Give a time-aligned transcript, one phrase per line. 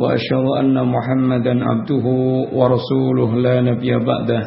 [0.00, 2.06] وأشهد أن محمدا عبده
[2.52, 4.42] ورسوله لا نبي بعده.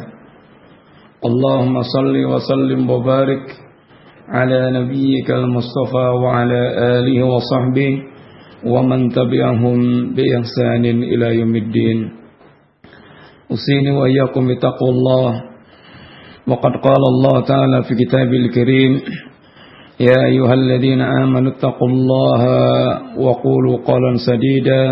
[1.24, 3.44] اللهم صل وسلم وبارك
[4.28, 6.62] على نبيك المصطفى وعلى
[6.98, 7.92] آله وصحبه
[8.66, 9.78] ومن تبعهم
[10.14, 11.98] بإحسان إلى يوم الدين.
[13.50, 15.30] أوصيني وإياكم بتقوى الله.
[16.46, 18.92] وقد قال الله تعالى في كتابه الكريم
[20.00, 22.42] يا أيها الذين آمنوا اتقوا الله
[23.18, 24.82] وقولوا قولا سديدا.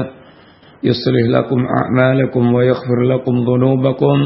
[0.84, 4.16] يصلح لكم أعمالكم ويغفر لكم ذنوبكم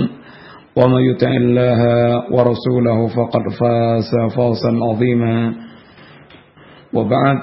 [0.76, 1.80] ومن يطع الله
[2.34, 5.52] ورسوله فقد فاز فوزا عظيما.
[6.94, 7.38] وبعد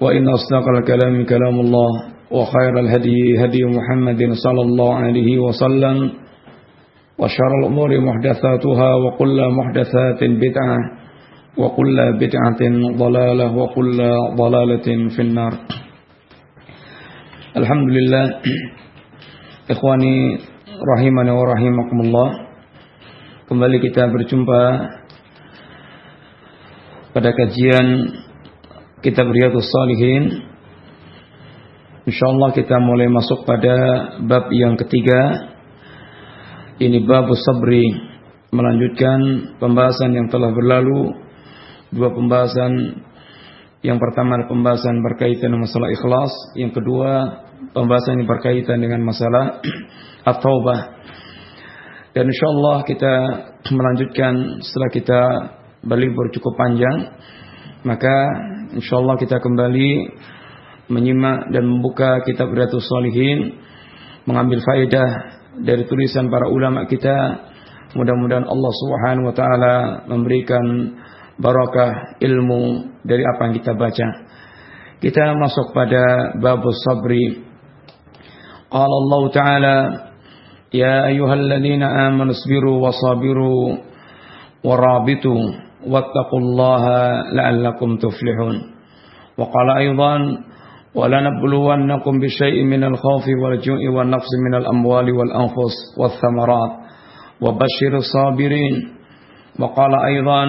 [0.00, 1.90] وإن أصدق الكلام كلام الله
[2.30, 6.10] وخير الهدي هدي محمد صلى الله عليه وسلم
[7.18, 10.78] وشر الأمور محدثاتها وكل محدثات بدعة
[11.58, 12.60] وكل بدعة
[12.96, 13.98] ضلالة وكل
[14.36, 15.52] ضلالة في النار.
[17.60, 18.40] Alhamdulillah.
[19.76, 20.16] Ikhwani
[20.80, 22.28] rahimani wa rahimakumullah.
[23.52, 24.60] Kembali kita berjumpa
[27.12, 28.16] Pada kajian
[29.04, 30.48] Kitab Riyadus Salihin.
[32.08, 33.76] InsyaAllah kita mulai masuk pada
[34.24, 35.52] Bab yang ketiga.
[36.80, 37.84] Ini bab sabri
[38.56, 39.20] Melanjutkan
[39.60, 41.12] pembahasan yang telah berlalu.
[41.92, 43.04] Dua pembahasan.
[43.84, 47.32] Yang pertama pembahasan berkaitan masalah ikhlas, yang kedua
[47.72, 49.60] pembahasan yang berkaitan dengan masalah
[50.30, 51.00] at-taubah.
[52.10, 53.14] Dan insyaallah kita
[53.70, 55.20] melanjutkan setelah kita
[55.86, 57.14] berlibur cukup panjang,
[57.86, 58.14] maka
[58.74, 59.90] insyaallah kita kembali
[60.90, 63.62] menyimak dan membuka kitab Riyadhus Shalihin,
[64.26, 65.08] mengambil faedah
[65.62, 67.46] dari tulisan para ulama kita.
[67.90, 69.74] Mudah-mudahan Allah Subhanahu wa taala
[70.06, 70.94] memberikan
[71.40, 74.08] barakah ilmu dari apa yang kita baca.
[75.00, 77.49] Kita masuk pada bab sabri.
[78.70, 79.76] قال الله تعالى
[80.74, 83.76] يا أيها الذين آمنوا اصبروا وصابروا
[84.64, 85.42] ورابطوا
[85.90, 86.84] واتقوا الله
[87.34, 88.56] لعلكم تفلحون.
[89.38, 90.14] وقال أيضا
[90.94, 96.72] ولنبلونكم بشيء من الخوف والجوع والنقص من الأموال والأنفس والثمرات
[97.40, 98.74] وبشر الصابرين.
[99.60, 100.44] وقال أيضا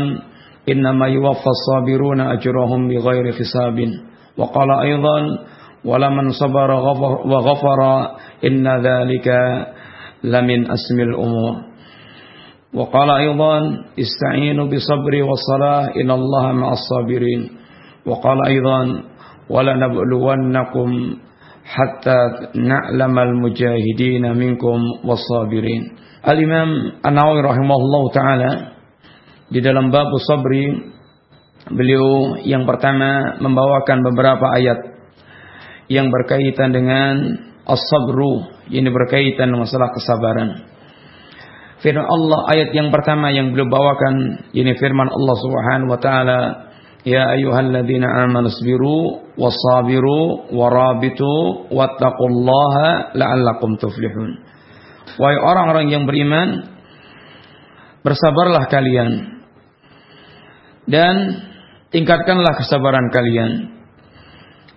[0.69, 3.77] إنما يوفى الصابرون أجرهم بغير حساب.
[4.37, 5.17] وقال أيضا
[5.81, 7.95] wala man sabara wa ghafara
[8.45, 9.39] inna dhalika
[10.25, 11.55] lamin asmil umur.
[12.71, 17.59] Wa qala aidan ista'inu bi sabri wa salah inna allaha ma'as sabirin.
[18.07, 18.87] Wa qala aidan
[19.51, 21.19] wala nabluwannakum
[21.67, 25.97] hatta na'lamal mujahidina minkum was sabirin.
[26.21, 28.51] Al imam an-nawawi rahimahullahu taala
[29.51, 30.93] di dalam bab sabri
[31.67, 34.79] beliau yang pertama membawakan beberapa ayat
[35.91, 37.13] yang berkaitan dengan
[37.67, 40.71] as-sabru ini berkaitan masalah kesabaran.
[41.83, 46.39] Firman Allah ayat yang pertama yang beliau bawakan ini firman Allah Subhanahu wa taala
[47.01, 54.37] Ya ayyuhalladzina amanu sabiru wasabiru warabitu wattaqullaha la'allakum tuflihun.
[55.17, 56.69] Wahai orang-orang yang beriman
[58.05, 59.41] bersabarlah kalian
[60.85, 61.15] dan
[61.89, 63.81] tingkatkanlah kesabaran kalian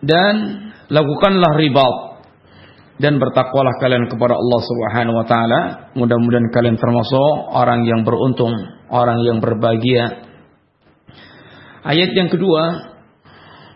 [0.00, 0.34] dan
[0.88, 1.94] lakukanlah ribat
[2.98, 5.60] dan bertakwalah kalian kepada Allah Subhanahu wa taala.
[5.98, 8.54] Mudah-mudahan kalian termasuk orang yang beruntung
[8.90, 10.30] orang yang berbahagia.
[11.84, 12.94] Ayat yang kedua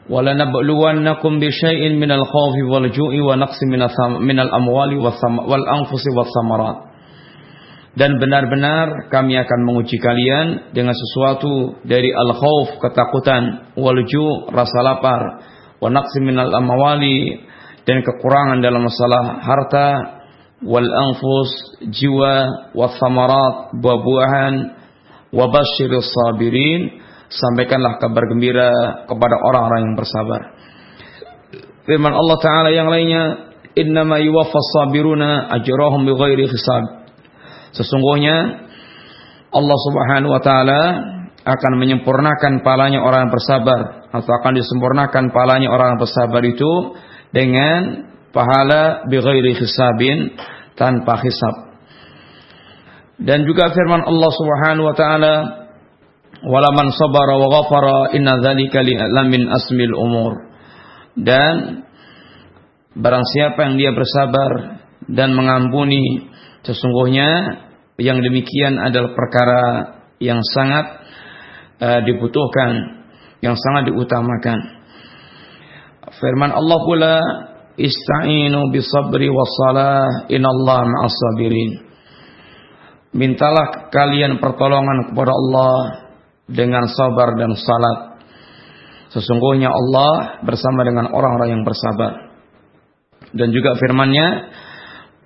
[0.09, 6.31] wala nabluwannakum bi syai'in minal khawfi wal ju'i wa naqsi minal amwali wal anfusi was
[6.33, 6.89] samarat.
[7.99, 15.23] Dan benar-benar kami akan menguji kalian dengan sesuatu dari al-khauf ketakutan walju rasa lapar
[15.79, 17.39] wa naqsi minal amwali
[17.87, 19.89] dan kekurangan dalam masalah harta
[20.63, 21.51] wal anfus
[21.89, 22.35] jiwa
[22.75, 24.55] wa thamarat buah-buahan
[25.31, 25.47] wa
[26.03, 28.71] sabirin sampaikanlah kabar gembira
[29.05, 30.41] kepada orang-orang yang bersabar.
[31.85, 37.09] Firman Allah taala yang lainnya innama yuwaffas sabiruna ajrahum bighairi hisab.
[37.73, 38.69] Sesungguhnya
[39.53, 40.81] Allah Subhanahu wa taala
[41.49, 43.81] akan menyempurnakan palanya orang yang bersabar
[44.13, 46.73] atau akan disempurnakan palanya orang yang bersabar itu
[47.33, 50.37] dengan pahala bighairi hisabin
[50.77, 51.57] tanpa hisab.
[53.19, 55.35] Dan juga firman Allah Subhanahu wa taala
[56.47, 58.85] wala man sabara wa ghafara inna dzalika
[59.27, 60.33] min asmil umur.
[61.19, 61.83] Dan
[62.95, 66.31] barang siapa yang dia bersabar dan mengampuni
[66.63, 67.65] sesungguhnya
[67.99, 69.63] yang demikian adalah perkara
[70.23, 71.08] yang sangat
[71.79, 73.05] uh, dibutuhkan,
[73.43, 74.59] yang sangat diutamakan.
[76.19, 77.15] Firman Allah pula
[77.79, 81.87] Ista'inu bisabri wassalah inallah ma'as sabirin.
[83.15, 85.75] Mintalah kalian pertolongan kepada Allah
[86.51, 87.99] dengan sabar dan salat.
[89.15, 92.35] Sesungguhnya Allah bersama dengan orang-orang yang bersabar.
[93.31, 94.27] Dan juga firman-Nya,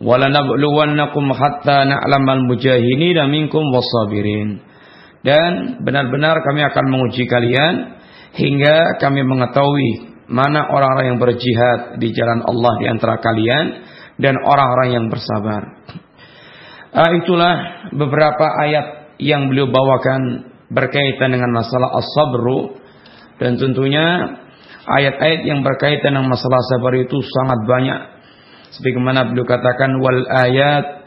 [0.05, 4.72] "Walanabluwannakum hatta na'lamal mujahidin minkum wasabirin."
[5.23, 7.75] Dan benar-benar kami akan menguji kalian
[8.35, 13.65] hingga kami mengetahui mana orang-orang yang berjihad di jalan Allah di antara kalian
[14.19, 15.63] dan orang-orang yang bersabar.
[16.93, 17.55] Uh, itulah
[17.95, 22.77] beberapa ayat yang beliau bawakan berkaitan dengan masalah as-sabru
[23.41, 24.39] dan tentunya
[24.89, 28.01] ayat-ayat yang berkaitan dengan masalah sabar itu sangat banyak.
[28.73, 31.02] Sebagaimana beliau katakan wal ayat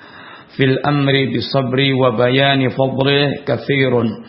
[0.55, 4.25] fil amri bisabri wa bayani fadlih kathirun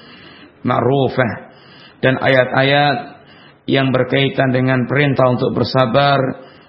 [2.03, 2.97] dan ayat-ayat
[3.67, 6.19] yang berkaitan dengan perintah untuk bersabar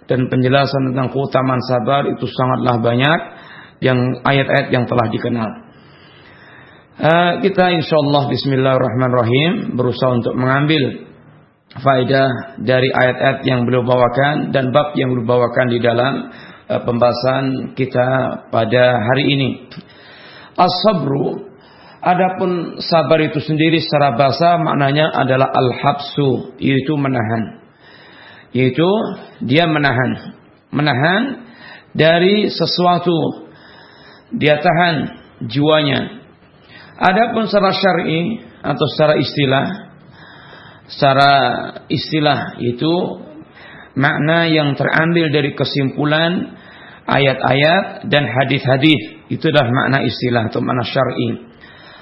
[0.09, 3.19] dan penjelasan tentang keutamaan sabar itu sangatlah banyak
[3.83, 5.49] yang ayat-ayat yang telah dikenal.
[6.97, 11.05] Uh, kita insyaallah bismillahirrahmanirrahim berusaha untuk mengambil
[11.77, 16.13] faedah dari ayat-ayat yang beliau bawakan dan bab yang beliau bawakan di dalam
[16.67, 18.07] pembahasan kita
[18.51, 19.49] pada hari ini.
[20.57, 21.47] As-sabru
[21.97, 27.59] Adapun sabar itu sendiri secara bahasa maknanya adalah al-habsu, yaitu menahan.
[28.53, 28.87] Yaitu
[29.43, 30.37] dia menahan.
[30.69, 31.21] Menahan
[31.97, 33.49] dari sesuatu.
[34.39, 34.95] Dia tahan
[35.49, 36.21] jiwanya.
[36.95, 39.65] Adapun secara syar'i atau secara istilah
[40.87, 41.31] secara
[41.91, 42.93] istilah itu
[43.97, 46.53] makna yang terambil dari kesimpulan
[47.09, 51.29] ayat-ayat dan hadis-hadis itu adalah makna istilah atau makna syar'i.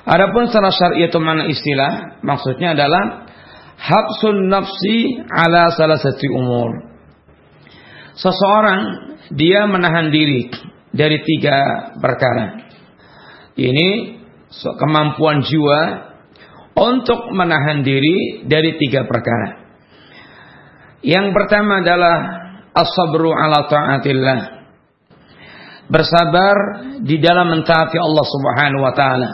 [0.05, 2.21] Adapun secara syar'i itu mana istilah?
[2.21, 3.25] Maksudnya adalah
[3.79, 6.69] habsun nafsi ala salah satu umur.
[8.19, 8.81] Seseorang
[9.33, 10.51] dia menahan diri
[10.93, 12.69] dari tiga perkara.
[13.55, 13.89] Ini
[14.61, 15.81] kemampuan jiwa
[16.75, 19.64] untuk menahan diri dari tiga perkara.
[21.05, 22.17] Yang pertama adalah
[22.73, 24.39] as-sabru ala ta'atillah.
[25.85, 26.55] Bersabar
[27.05, 29.29] di dalam mentaati Allah Subhanahu wa taala.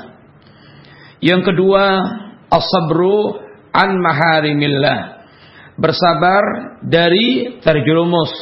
[1.23, 1.83] Yang kedua,
[2.51, 3.39] as-sabru
[3.71, 5.23] an maharimillah.
[5.79, 6.43] Bersabar
[6.83, 8.35] dari terjerumus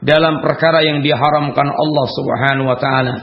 [0.00, 3.16] dalam perkara yang diharamkan Allah Subhanahu wa taala.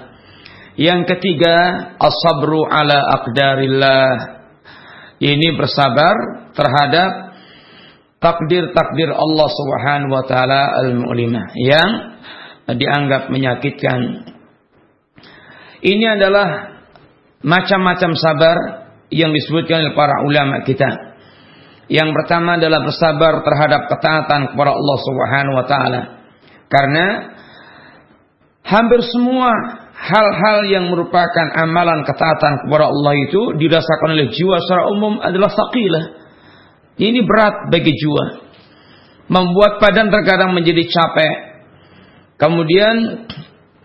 [0.78, 1.58] Yang ketiga,
[1.98, 4.14] as-sabru ala aqdarillah.
[5.18, 6.14] Ini bersabar
[6.54, 7.33] terhadap
[8.24, 11.90] takdir-takdir Allah Subhanahu wa taala al-mu'limah yang
[12.72, 14.32] dianggap menyakitkan.
[15.84, 16.80] Ini adalah
[17.44, 18.58] macam-macam sabar
[19.12, 20.88] yang disebutkan oleh para ulama kita.
[21.92, 26.02] Yang pertama adalah bersabar terhadap ketaatan kepada Allah Subhanahu wa taala.
[26.72, 27.36] Karena
[28.64, 29.52] hampir semua
[29.92, 36.23] hal-hal yang merupakan amalan ketaatan kepada Allah itu dirasakan oleh jiwa secara umum adalah saqilah.
[36.98, 38.26] Ini berat bagi jiwa.
[39.32, 41.36] Membuat badan terkadang menjadi capek.
[42.38, 43.26] Kemudian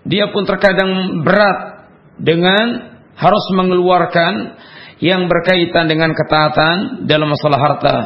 [0.04, 1.88] dia pun terkadang berat
[2.18, 4.58] dengan harus mengeluarkan
[4.98, 7.96] yang berkaitan dengan ketaatan dalam masalah harta.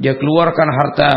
[0.00, 1.12] Dia keluarkan harta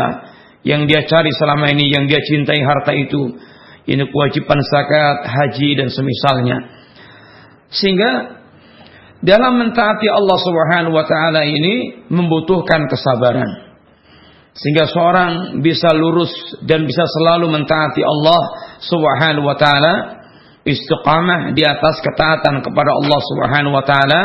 [0.64, 3.36] yang dia cari selama ini, yang dia cintai harta itu.
[3.84, 6.56] Ini kewajiban zakat, haji dan semisalnya.
[7.68, 8.10] Sehingga
[9.20, 13.76] dalam mentaati Allah Subhanahu wa taala ini membutuhkan kesabaran.
[14.54, 16.30] Sehingga seorang bisa lurus
[16.62, 18.40] dan bisa selalu mentaati Allah
[18.86, 19.94] Subhanahu wa taala
[20.64, 24.22] istiqamah di atas ketaatan kepada Allah Subhanahu wa taala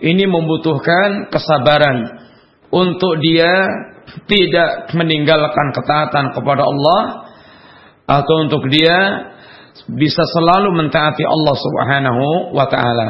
[0.00, 2.24] ini membutuhkan kesabaran
[2.72, 3.50] untuk dia
[4.30, 7.00] tidak meninggalkan ketaatan kepada Allah
[8.04, 9.32] atau untuk dia
[9.90, 12.24] bisa selalu mentaati Allah Subhanahu
[12.54, 13.08] wa taala.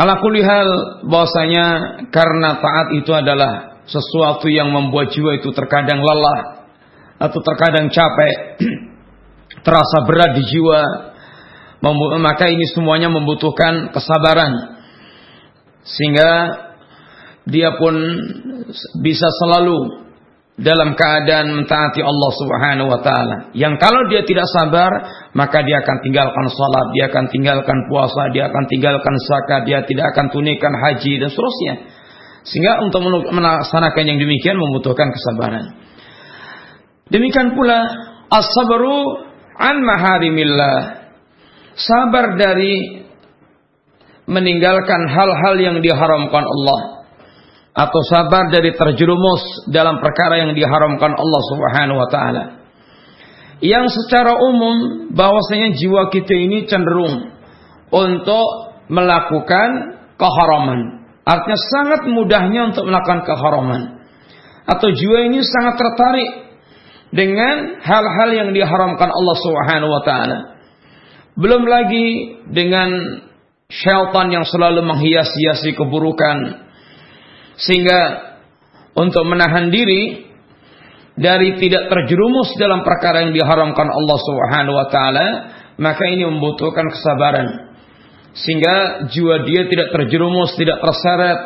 [0.00, 0.68] Ala kulli hal
[1.04, 1.64] bahwasanya
[2.08, 6.64] karena taat itu adalah sesuatu yang membuat jiwa itu terkadang lelah
[7.20, 8.64] atau terkadang capek
[9.66, 10.80] terasa berat di jiwa,
[12.16, 14.80] maka ini semuanya membutuhkan kesabaran.
[15.84, 16.30] Sehingga
[17.44, 17.92] dia pun
[19.04, 20.08] bisa selalu
[20.60, 23.36] dalam keadaan mentaati Allah Subhanahu wa taala.
[23.56, 24.92] Yang kalau dia tidak sabar,
[25.32, 30.12] maka dia akan tinggalkan salat, dia akan tinggalkan puasa, dia akan tinggalkan zakat, dia tidak
[30.12, 31.74] akan tunaikan haji dan seterusnya.
[32.44, 35.64] Sehingga untuk melaksanakan yang demikian membutuhkan kesabaran.
[37.08, 37.80] Demikian pula
[38.28, 40.76] as-sabru an maharimillah.
[41.76, 43.00] Sabar dari
[44.28, 46.99] meninggalkan hal-hal yang diharamkan Allah
[47.70, 52.44] atau sabar dari terjerumus dalam perkara yang diharamkan Allah Subhanahu wa taala.
[53.60, 57.30] Yang secara umum bahwasanya jiwa kita ini cenderung
[57.92, 58.46] untuk
[58.88, 61.06] melakukan keharaman.
[61.22, 63.82] Artinya sangat mudahnya untuk melakukan keharaman.
[64.64, 66.30] Atau jiwa ini sangat tertarik
[67.14, 70.38] dengan hal-hal yang diharamkan Allah Subhanahu wa taala.
[71.38, 72.90] Belum lagi dengan
[73.70, 76.66] syaitan yang selalu menghias-hiasi keburukan
[77.60, 78.00] sehingga
[78.96, 80.32] untuk menahan diri
[81.20, 85.28] dari tidak terjerumus dalam perkara yang diharamkan Allah Subhanahu wa taala,
[85.76, 87.76] maka ini membutuhkan kesabaran.
[88.32, 91.40] Sehingga jiwa dia tidak terjerumus, tidak terseret.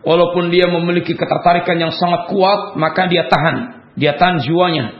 [0.00, 3.56] Walaupun dia memiliki ketertarikan yang sangat kuat, maka dia tahan.
[4.00, 4.96] Dia tahan jiwanya.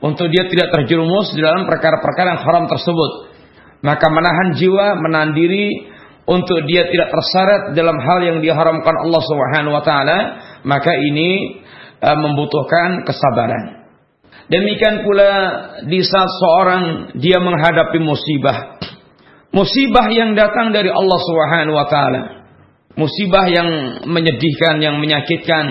[0.00, 3.32] Untuk dia tidak terjerumus dalam perkara-perkara yang haram tersebut.
[3.80, 5.88] Maka menahan jiwa, menahan diri
[6.26, 10.18] untuk dia tidak terseret dalam hal yang diharamkan Allah Subhanahu wa taala,
[10.66, 11.62] maka ini
[12.02, 13.86] uh, membutuhkan kesabaran.
[14.50, 15.30] Demikian pula
[15.86, 16.82] di saat seorang
[17.18, 18.78] dia menghadapi musibah.
[19.54, 22.22] Musibah yang datang dari Allah Subhanahu wa taala.
[22.98, 23.68] Musibah yang
[24.08, 25.66] menyedihkan, yang menyakitkan,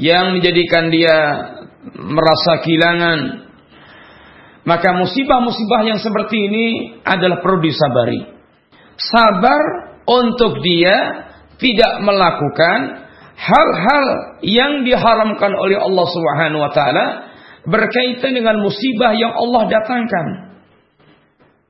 [0.00, 1.16] yang menjadikan dia
[2.00, 3.18] merasa kehilangan.
[4.66, 6.66] Maka musibah-musibah yang seperti ini
[7.06, 8.35] adalah perlu disabari
[8.96, 9.62] sabar
[10.08, 11.26] untuk dia
[11.56, 14.06] tidak melakukan hal-hal
[14.40, 17.06] yang diharamkan oleh Allah Subhanahu wa taala
[17.68, 20.26] berkaitan dengan musibah yang Allah datangkan.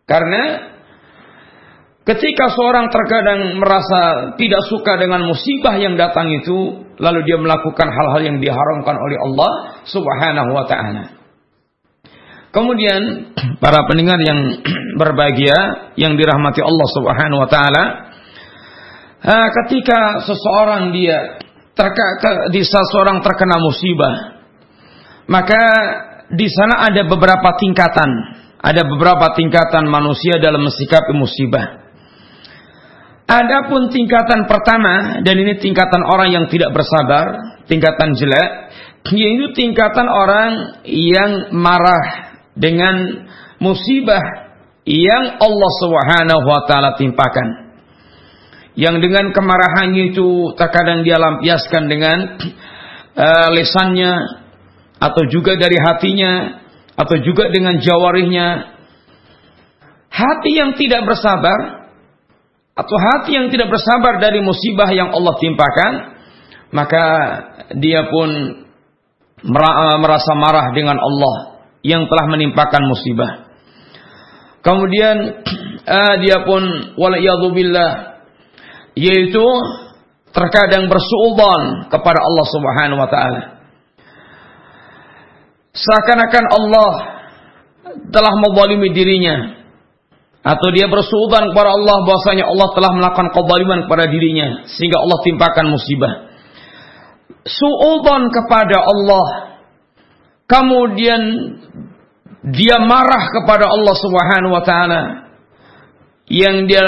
[0.06, 0.42] Karena
[2.06, 8.22] ketika seorang terkadang merasa tidak suka dengan musibah yang datang itu, lalu dia melakukan hal-hal
[8.22, 9.52] yang diharamkan oleh Allah
[9.90, 11.15] Subhanahu wa taala.
[12.56, 13.00] Kemudian
[13.62, 14.64] para pendengar yang
[15.00, 17.84] berbahagia yang dirahmati Allah Subhanahu wa taala
[19.60, 21.36] ketika seseorang dia
[21.76, 22.06] terka,
[22.48, 24.36] di seseorang terkena musibah
[25.26, 25.62] maka
[26.30, 28.10] di sana ada beberapa tingkatan.
[28.56, 31.86] Ada beberapa tingkatan manusia dalam mensikapi musibah.
[33.26, 38.50] Adapun tingkatan pertama dan ini tingkatan orang yang tidak bersabar, tingkatan jelek,
[39.14, 42.25] yaitu tingkatan orang yang marah
[42.56, 43.28] dengan
[43.60, 44.20] musibah
[44.88, 47.68] yang Allah Subhanahu wa taala timpakan.
[48.76, 52.18] Yang dengan kemarahannya itu terkadang dia lampiaskan dengan
[53.16, 54.12] uh, lesannya
[54.96, 56.64] atau juga dari hatinya
[56.96, 58.76] atau juga dengan jawarihnya.
[60.16, 61.92] Hati yang tidak bersabar
[62.72, 65.92] atau hati yang tidak bersabar dari musibah yang Allah timpakan,
[66.72, 67.04] maka
[67.76, 68.28] dia pun
[70.00, 73.46] merasa marah dengan Allah yang telah menimpakan musibah.
[74.64, 75.16] Kemudian
[75.86, 76.62] uh, dia pun
[76.98, 77.90] waliyadzubillah
[78.96, 79.46] yaitu
[80.32, 83.42] terkadang bersuudzon kepada Allah Subhanahu wa taala.
[85.76, 86.90] Seakan-akan Allah
[88.08, 89.64] telah menzalimi dirinya
[90.46, 95.66] atau dia bersuudzon kepada Allah bahwasanya Allah telah melakukan kezaliman kepada dirinya sehingga Allah timpakan
[95.72, 96.12] musibah.
[97.46, 99.55] Suudzon kepada Allah
[100.46, 101.22] kemudian
[102.46, 105.02] dia marah kepada Allah Subhanahu wa taala.
[106.26, 106.82] Yang dia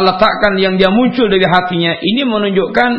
[0.00, 1.92] letakkan yang dia muncul dari hatinya.
[2.00, 2.90] Ini menunjukkan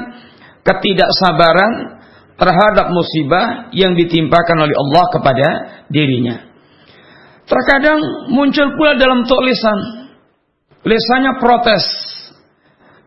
[0.61, 2.01] ketidaksabaran
[2.37, 5.47] terhadap musibah yang ditimpakan oleh Allah kepada
[5.89, 6.49] dirinya.
[7.45, 9.77] Terkadang muncul pula dalam tulisan
[10.85, 11.85] lisannya protes.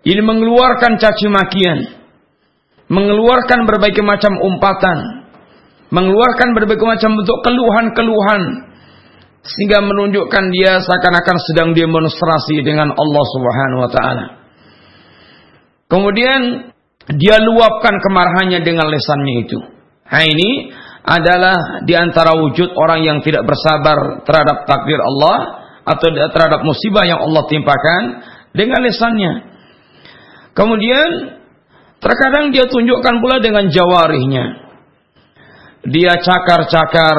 [0.05, 1.97] Ini mengeluarkan caci makian,
[2.93, 5.24] mengeluarkan berbagai macam umpatan,
[5.93, 8.43] mengeluarkan berbagai macam bentuk keluhan-keluhan
[9.45, 14.27] sehingga menunjukkan dia seakan-akan sedang demonstrasi dengan Allah Subhanahu wa taala.
[15.85, 16.73] Kemudian
[17.13, 19.59] dia luapkan kemarahannya dengan lesannya itu.
[20.09, 20.73] Nah ini
[21.05, 27.21] adalah di antara wujud orang yang tidak bersabar terhadap takdir Allah atau terhadap musibah yang
[27.21, 28.03] Allah timpakan
[28.57, 29.33] dengan lesannya.
[30.57, 31.09] Kemudian
[32.01, 34.64] terkadang dia tunjukkan pula dengan jawarihnya
[35.89, 37.17] dia cakar-cakar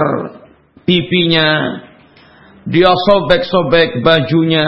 [0.86, 1.82] pipinya,
[2.66, 4.66] dia sobek-sobek bajunya,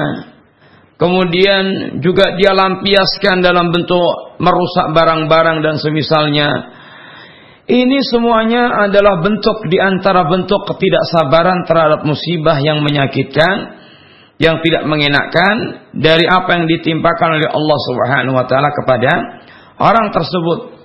[1.01, 6.49] kemudian juga dia lampiaskan dalam bentuk merusak barang-barang dan semisalnya.
[7.67, 13.75] Ini semuanya adalah bentuk di antara bentuk ketidaksabaran terhadap musibah yang menyakitkan,
[14.39, 15.55] yang tidak mengenakkan
[15.91, 19.11] dari apa yang ditimpakan oleh Allah Subhanahu wa taala kepada
[19.81, 20.76] orang tersebut.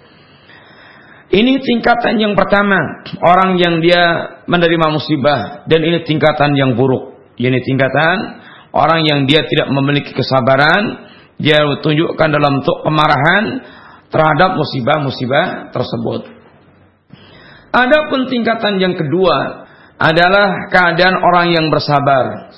[1.32, 2.76] Ini tingkatan yang pertama,
[3.24, 7.16] orang yang dia menerima musibah dan ini tingkatan yang buruk.
[7.40, 8.16] Ini tingkatan
[8.76, 11.08] orang yang dia tidak memiliki kesabaran,
[11.40, 13.44] dia tunjukkan dalam bentuk kemarahan
[14.12, 16.20] terhadap musibah-musibah tersebut.
[17.72, 19.64] Ada pun tingkatan yang kedua
[19.96, 22.52] adalah keadaan orang yang bersabar.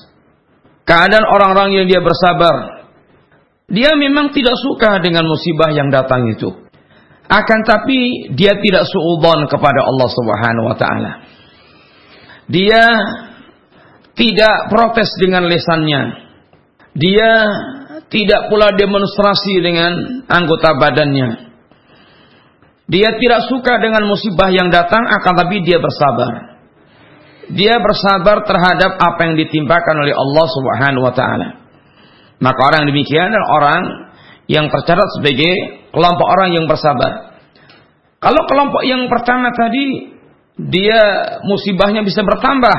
[0.82, 2.74] Keadaan orang-orang yang dia bersabar
[3.70, 6.63] dia memang tidak suka dengan musibah yang datang itu.
[7.24, 11.12] Akan tapi dia tidak suudzon kepada Allah Subhanahu wa taala.
[12.52, 12.84] Dia
[14.12, 16.02] tidak protes dengan lesannya.
[16.94, 17.32] Dia
[18.12, 21.50] tidak pula demonstrasi dengan anggota badannya.
[22.84, 26.60] Dia tidak suka dengan musibah yang datang akan tapi dia bersabar.
[27.48, 31.48] Dia bersabar terhadap apa yang ditimpakan oleh Allah Subhanahu wa taala.
[32.44, 33.82] Maka orang demikian adalah orang
[34.48, 37.38] yang tercatat sebagai kelompok orang yang bersabar.
[38.18, 40.10] Kalau kelompok yang pertama tadi
[40.58, 41.00] dia
[41.46, 42.78] musibahnya bisa bertambah.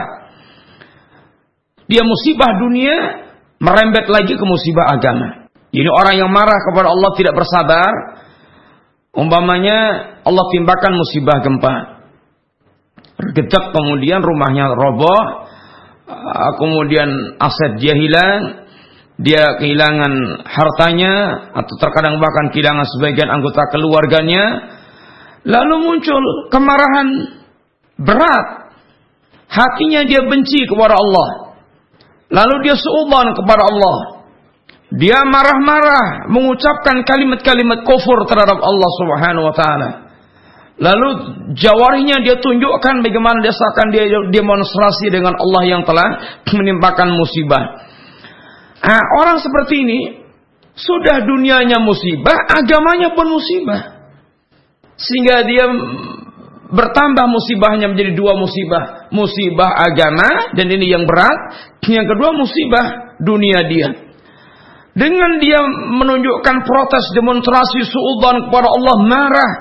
[1.86, 2.96] Dia musibah dunia
[3.62, 5.48] merembet lagi ke musibah agama.
[5.70, 7.92] Ini orang yang marah kepada Allah tidak bersabar.
[9.16, 9.78] Umpamanya
[10.28, 11.76] Allah timpakan musibah gempa.
[13.38, 15.46] Gedak kemudian rumahnya roboh.
[16.58, 18.65] Kemudian aset dia hilang
[19.16, 21.14] dia kehilangan hartanya
[21.56, 24.76] atau terkadang bahkan kehilangan sebagian anggota keluarganya.
[25.48, 27.08] Lalu muncul kemarahan
[27.96, 28.48] berat.
[29.48, 31.56] Hatinya dia benci kepada Allah.
[32.28, 33.98] Lalu dia seuban kepada Allah.
[34.92, 39.90] Dia marah-marah mengucapkan kalimat-kalimat kufur terhadap Allah Subhanahu wa taala.
[40.76, 41.08] Lalu
[41.56, 47.95] jawarinya dia tunjukkan bagaimana dia seakan dia demonstrasi dengan Allah yang telah menimpakan musibah
[48.86, 50.00] Nah, orang seperti ini
[50.78, 53.82] sudah dunianya musibah, agamanya pun musibah.
[54.96, 55.66] Sehingga dia
[56.70, 59.10] bertambah musibahnya menjadi dua musibah.
[59.10, 61.38] Musibah agama dan ini yang berat.
[61.86, 62.86] Yang kedua musibah
[63.22, 63.90] dunia dia.
[64.96, 65.60] Dengan dia
[65.92, 69.52] menunjukkan protes demonstrasi suudan kepada Allah marah.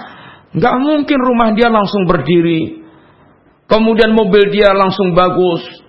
[0.55, 2.87] Gak mungkin rumah dia langsung berdiri.
[3.67, 5.84] Kemudian mobil dia langsung bagus.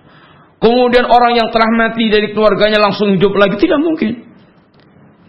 [0.66, 3.54] Kemudian orang yang telah mati dari keluarganya langsung hidup lagi.
[3.54, 4.18] Tidak mungkin.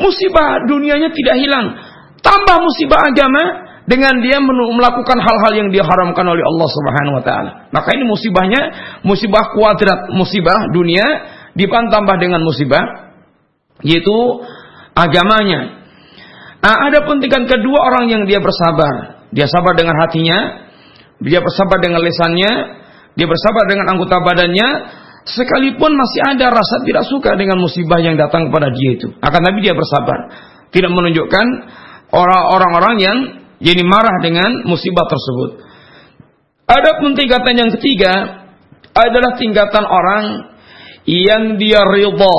[0.02, 1.78] Musibah dunianya tidak hilang.
[2.26, 3.43] Tambah musibah agama
[3.86, 7.52] dengan dia melakukan hal-hal yang diharamkan oleh Allah Subhanahu wa taala.
[7.69, 8.62] Maka ini musibahnya
[9.06, 11.06] musibah kuadrat, musibah dunia
[11.54, 13.13] ditambah dengan musibah
[13.86, 14.17] yaitu
[14.97, 15.86] agamanya.
[16.65, 19.21] Nah, ada pun tingkat kedua orang yang dia bersabar.
[19.30, 20.65] Dia sabar dengan hatinya,
[21.21, 22.52] dia bersabar dengan lesannya,
[23.13, 24.67] dia bersabar dengan anggota badannya,
[25.28, 29.08] sekalipun masih ada rasa tidak suka dengan musibah yang datang kepada dia itu.
[29.20, 30.32] Akan tapi dia bersabar.
[30.72, 31.48] Tidak menunjukkan
[32.16, 33.18] orang-orang yang
[33.60, 35.50] jadi marah dengan musibah tersebut.
[36.68, 38.13] Ada pun tingkatan yang ketiga
[38.92, 40.24] adalah tingkatan orang
[41.08, 42.38] yang dia ridha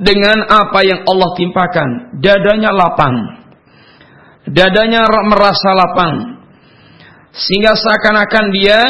[0.00, 1.88] dengan apa yang Allah timpakan.
[2.20, 3.16] Dadanya lapang.
[4.48, 6.14] Dadanya merasa lapang.
[7.36, 8.80] Sehingga seakan-akan dia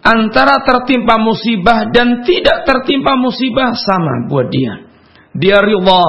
[0.00, 4.88] antara tertimpa musibah dan tidak tertimpa musibah sama buat dia.
[5.36, 6.04] Dia ridha.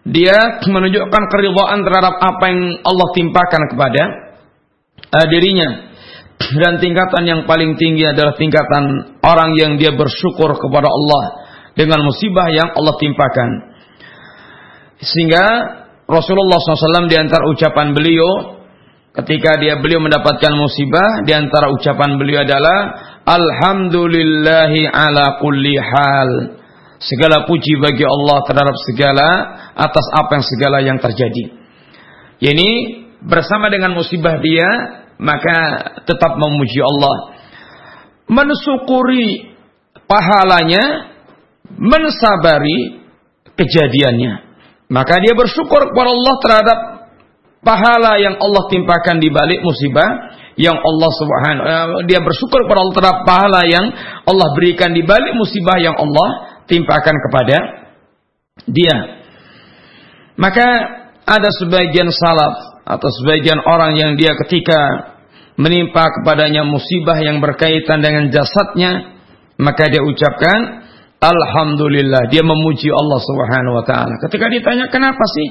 [0.00, 4.02] Dia menunjukkan keridhaan terhadap apa yang Allah timpakan kepada
[5.12, 5.92] uh, dirinya.
[6.40, 11.22] Dan tingkatan yang paling tinggi adalah tingkatan orang yang dia bersyukur kepada Allah
[11.76, 13.50] dengan musibah yang Allah timpakan.
[15.04, 15.44] Sehingga
[16.08, 18.59] Rasulullah SAW di antara ucapan beliau
[19.10, 22.78] ketika dia beliau mendapatkan musibah di antara ucapan beliau adalah
[23.26, 26.30] alhamdulillahi ala kulli hal.
[27.00, 29.28] Segala puji bagi Allah terhadap segala
[29.72, 31.44] atas apa yang segala yang terjadi.
[32.44, 32.70] Ini
[33.24, 34.68] bersama dengan musibah dia
[35.16, 35.56] maka
[36.04, 37.16] tetap memuji Allah.
[38.28, 39.56] Mensyukuri
[40.04, 41.12] pahalanya
[41.76, 43.00] mensabari
[43.56, 44.48] kejadiannya.
[44.90, 46.78] Maka dia bersyukur kepada Allah terhadap
[47.60, 52.94] pahala yang Allah timpakan di balik musibah yang Allah Subhanahu uh, dia bersyukur kepada Allah
[52.96, 53.86] terhadap pahala yang
[54.28, 57.56] Allah berikan di balik musibah yang Allah timpakan kepada
[58.68, 58.96] dia.
[60.36, 60.66] Maka
[61.24, 65.12] ada sebagian salaf atau sebagian orang yang dia ketika
[65.60, 69.20] menimpa kepadanya musibah yang berkaitan dengan jasadnya,
[69.60, 70.88] maka dia ucapkan
[71.20, 74.16] alhamdulillah, dia memuji Allah Subhanahu wa taala.
[74.24, 75.48] Ketika ditanya kenapa sih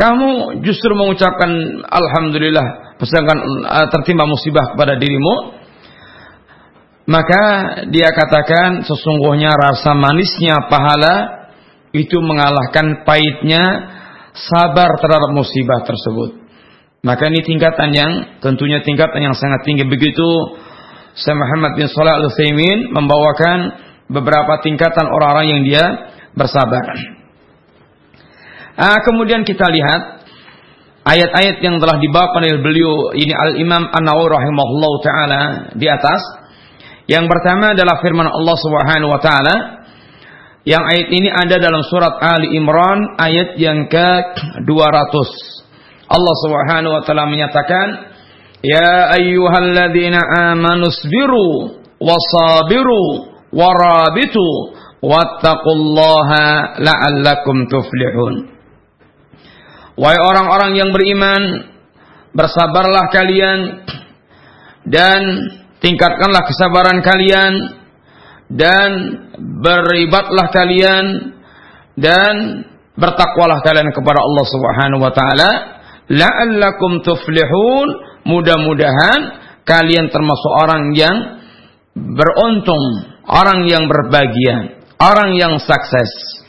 [0.00, 1.52] kamu justru mengucapkan
[1.84, 5.60] alhamdulillah sedangkan uh, tertimpa musibah kepada dirimu
[7.10, 7.42] maka
[7.90, 11.48] dia katakan sesungguhnya rasa manisnya pahala
[11.90, 13.62] itu mengalahkan pahitnya
[14.30, 16.38] sabar terhadap musibah tersebut.
[17.02, 20.28] Maka ini tingkatan yang tentunya tingkatan yang sangat tinggi begitu.
[21.18, 23.58] Syekh Muhammad bin Shalih Al Utsaimin membawakan
[24.06, 25.84] beberapa tingkatan orang-orang yang dia
[26.38, 27.18] bersabar.
[28.80, 30.24] Ah, kemudian kita lihat
[31.04, 35.40] ayat-ayat yang telah dibawakan oleh beliau ini Al Imam An-Nawawi rahimahullah taala
[35.76, 36.20] di atas
[37.04, 39.56] yang pertama adalah firman Allah Subhanahu wa taala
[40.62, 45.14] yang ayat ini ada dalam surat Ali Imran ayat yang ke-200.
[46.06, 47.86] Allah Subhanahu wa taala menyatakan,
[48.60, 50.20] "Ya ayyuhalladzina
[50.52, 53.02] amanu sabiru wasabiru
[53.56, 54.46] warabitu
[55.00, 58.59] wattaqullaha la'allakum tuflihun."
[60.00, 61.68] Wahai orang-orang yang beriman,
[62.32, 63.84] bersabarlah kalian
[64.88, 65.20] dan
[65.84, 67.52] tingkatkanlah kesabaran kalian
[68.48, 68.90] dan
[69.60, 71.36] beribatlah kalian
[72.00, 72.64] dan
[72.96, 75.50] bertakwalah kalian kepada Allah Subhanahu wa taala.
[76.08, 78.08] La'allakum tuflihun.
[78.24, 79.20] Mudah-mudahan
[79.68, 81.40] kalian termasuk orang yang
[81.94, 82.84] beruntung
[83.26, 86.39] orang yang berbahagia orang yang sukses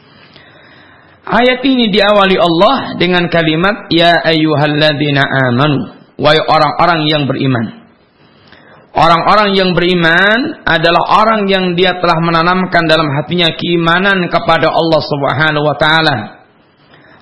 [1.26, 7.82] ayat ini diawali Allah dengan kalimat ya ayyuhalladzina amanu wahai orang-orang yang beriman
[8.92, 15.64] Orang-orang yang beriman adalah orang yang dia telah menanamkan dalam hatinya keimanan kepada Allah Subhanahu
[15.64, 16.18] wa taala.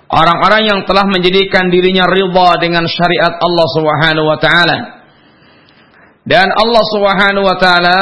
[0.09, 4.77] Orang-orang yang telah menjadikan dirinya ridha dengan syariat Allah Subhanahu wa taala.
[6.25, 7.97] Dan Allah Subhanahu wa taala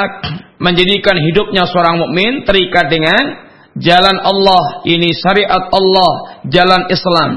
[0.64, 3.47] menjadikan hidupnya seorang mukmin terikat dengan
[3.82, 6.12] jalan Allah, ini syariat Allah,
[6.50, 7.32] jalan Islam.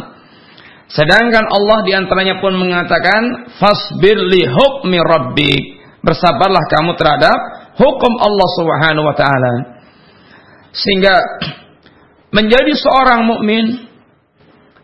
[0.90, 5.62] Sedangkan Allah di antaranya pun mengatakan fasbir li hukmi rabbik
[6.02, 7.38] bersabarlah kamu terhadap
[7.78, 9.54] hukum Allah Subhanahu wa taala.
[10.74, 11.14] Sehingga
[12.36, 13.86] menjadi seorang mukmin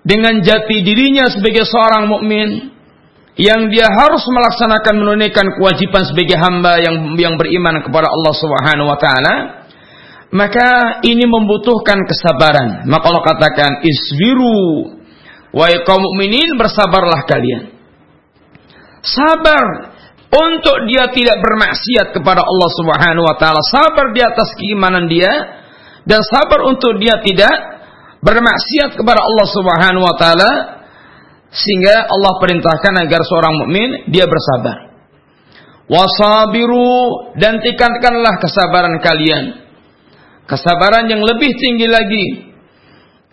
[0.06, 2.70] dengan jati dirinya sebagai seorang mukmin
[3.36, 8.98] yang dia harus melaksanakan menunaikan kewajiban sebagai hamba yang yang beriman kepada Allah Subhanahu wa
[9.02, 9.34] taala
[10.34, 14.98] maka ini membutuhkan kesabaran maka Allah katakan isbiru
[15.54, 17.76] wa kaum mukminin bersabarlah kalian
[19.06, 25.30] sabar untuk dia tidak bermaksiat kepada Allah Subhanahu wa taala, sabar di atas keimanan dia
[26.02, 27.54] dan sabar untuk dia tidak
[28.20, 30.52] bermaksiat kepada Allah Subhanahu wa taala
[31.54, 34.92] sehingga Allah perintahkan agar seorang mukmin dia bersabar.
[35.86, 39.65] Wasabiru dan tingkatkanlah kesabaran kalian.
[40.46, 42.26] Kesabaran yang lebih tinggi lagi.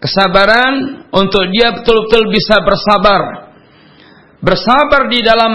[0.02, 3.43] Kesabaran untuk dia betul-betul bisa bersabar
[4.43, 5.54] bersabar di dalam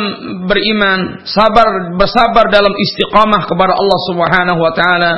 [0.49, 5.13] beriman, sabar bersabar dalam istiqamah kepada Allah Subhanahu wa taala.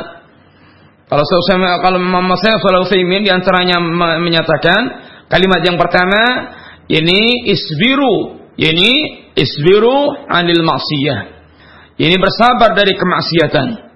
[1.07, 3.79] Kalau saya kalau Muhammad saya Shallallahu Utsaimin di antaranya
[4.18, 4.83] menyatakan
[5.31, 6.22] kalimat yang pertama
[6.90, 8.90] ini isbiru, ini
[9.38, 11.38] isbiru anil maksiyah.
[11.94, 13.89] Ini bersabar dari kemaksiatan.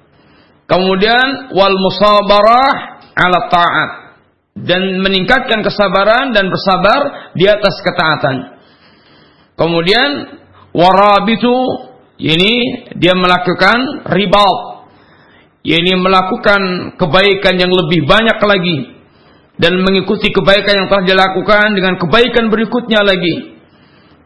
[0.65, 3.91] Kemudian wal musabarah ala taat
[4.55, 8.37] dan meningkatkan kesabaran dan bersabar di atas ketaatan.
[9.59, 10.41] Kemudian
[10.73, 11.53] warabitu
[12.19, 14.87] ini dia melakukan ribat.
[15.65, 18.79] Ini melakukan kebaikan yang lebih banyak lagi
[19.57, 23.57] dan mengikuti kebaikan yang telah dilakukan dengan kebaikan berikutnya lagi.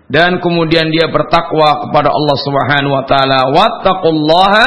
[0.09, 3.41] Dan kemudian dia bertakwa kepada Allah Subhanahu wa taala.
[3.53, 4.67] Wattaqullaha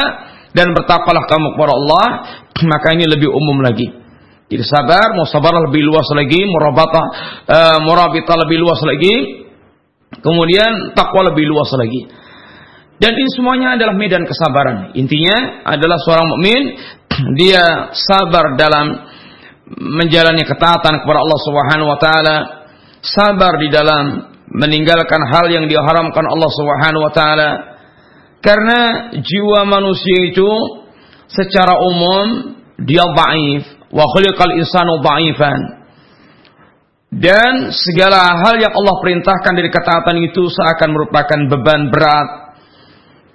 [0.52, 2.06] dan bertakwalah kamu kepada Allah,
[2.72, 3.88] maka ini lebih umum lagi.
[4.52, 7.02] Jadi sabar, mau sabar lebih luas lagi, murabata,
[7.48, 9.42] uh, murabita lebih luas lagi,
[10.20, 12.04] Kemudian takwa lebih luas lagi.
[13.00, 14.92] Dan ini semuanya adalah medan kesabaran.
[14.92, 16.62] Intinya adalah seorang mukmin
[17.40, 19.08] dia sabar dalam
[19.72, 22.36] menjalani ketaatan kepada Allah Subhanahu wa taala,
[23.00, 24.04] sabar di dalam
[24.52, 27.50] meninggalkan hal yang diharamkan Allah Subhanahu wa taala.
[28.42, 30.50] Karena jiwa manusia itu
[31.30, 33.62] secara umum dia dhaif
[33.94, 35.82] wa khuliqal insanu dhaifan
[37.12, 42.56] dan segala hal yang Allah perintahkan dari ketaatan itu seakan merupakan beban berat.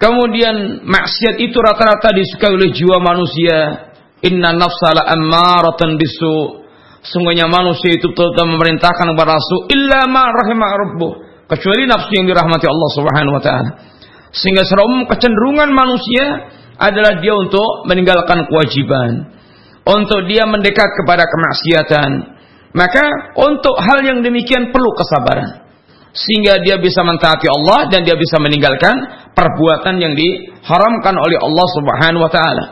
[0.02, 3.86] Kemudian maksiat itu rata-rata disukai oleh jiwa manusia.
[4.26, 6.66] Inna nafsala ammaratan bisu.
[7.06, 11.12] Sungguhnya manusia itu betul-betul memerintahkan kepada rasul illa ma rahimah rabbuh.
[11.46, 13.70] Kecuali nafsu yang dirahmati Allah Subhanahu wa taala.
[14.32, 19.34] Sehingga secara umum kecenderungan manusia adalah dia untuk meninggalkan kewajiban.
[19.88, 22.38] Untuk dia mendekat kepada kemaksiatan
[22.76, 25.66] maka untuk hal yang demikian perlu kesabaran.
[26.08, 28.96] sehingga dia bisa mentaati Allah dan dia bisa meninggalkan
[29.38, 32.64] perbuatan yang diharamkan oleh Allah Subhanahu wa taala.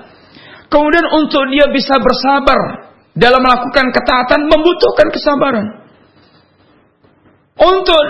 [0.67, 5.67] Kemudian untuk dia bisa bersabar dalam melakukan ketaatan membutuhkan kesabaran.
[7.57, 8.03] Untuk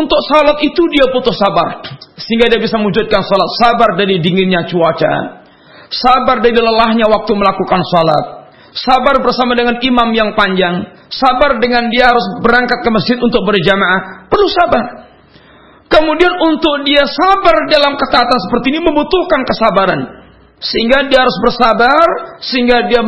[0.00, 1.84] untuk salat itu dia butuh sabar.
[2.16, 3.50] Sehingga dia bisa mewujudkan salat.
[3.60, 5.44] Sabar dari dinginnya cuaca,
[5.92, 8.24] sabar dari lelahnya waktu melakukan salat,
[8.72, 14.24] sabar bersama dengan imam yang panjang, sabar dengan dia harus berangkat ke masjid untuk berjamaah,
[14.32, 14.84] perlu sabar.
[15.84, 20.00] Kemudian untuk dia sabar dalam ketaatan seperti ini membutuhkan kesabaran.
[20.64, 23.04] Sehingga dia harus bersabar, sehingga dia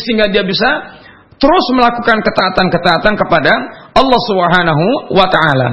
[0.00, 0.70] sehingga dia bisa
[1.38, 3.52] terus melakukan ketaatan-ketaatan kepada
[3.94, 5.68] Allah Subhanahu wa taala.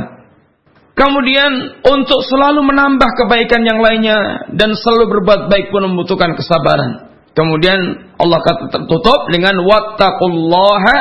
[0.91, 7.09] Kemudian untuk selalu menambah kebaikan yang lainnya dan selalu berbuat baik pun membutuhkan kesabaran.
[7.31, 7.79] Kemudian
[8.19, 10.97] Allah kata tutup dengan wattaqullaha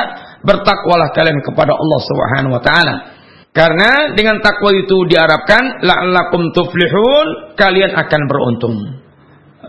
[0.47, 2.95] bertakwalah kalian kepada Allah Subhanahu wa taala.
[3.51, 8.75] Karena dengan takwa itu diharapkan la'allakum tuflihun, kalian akan beruntung.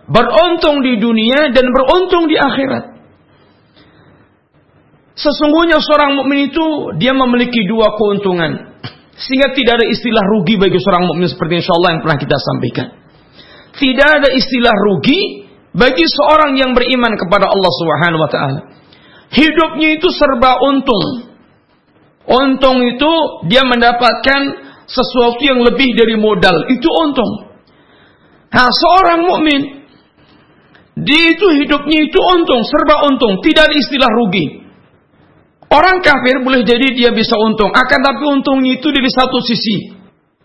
[0.07, 2.91] Beruntung di dunia dan beruntung di akhirat.
[5.12, 8.81] Sesungguhnya seorang mukmin itu dia memiliki dua keuntungan.
[9.12, 12.87] Sehingga tidak ada istilah rugi bagi seorang mukmin seperti insyaallah yang pernah kita sampaikan.
[13.77, 15.20] Tidak ada istilah rugi
[15.72, 18.61] bagi seorang yang beriman kepada Allah Subhanahu wa taala.
[19.33, 21.33] Hidupnya itu serba untung.
[22.22, 23.12] Untung itu
[23.48, 24.40] dia mendapatkan
[24.88, 26.68] sesuatu yang lebih dari modal.
[26.68, 27.53] Itu untung.
[28.53, 29.61] Nah, seorang mukmin
[30.92, 34.62] dia itu hidupnya itu untung, serba untung, tidak ada istilah rugi.
[35.73, 39.97] Orang kafir boleh jadi dia bisa untung, akan tapi untungnya itu dari satu sisi.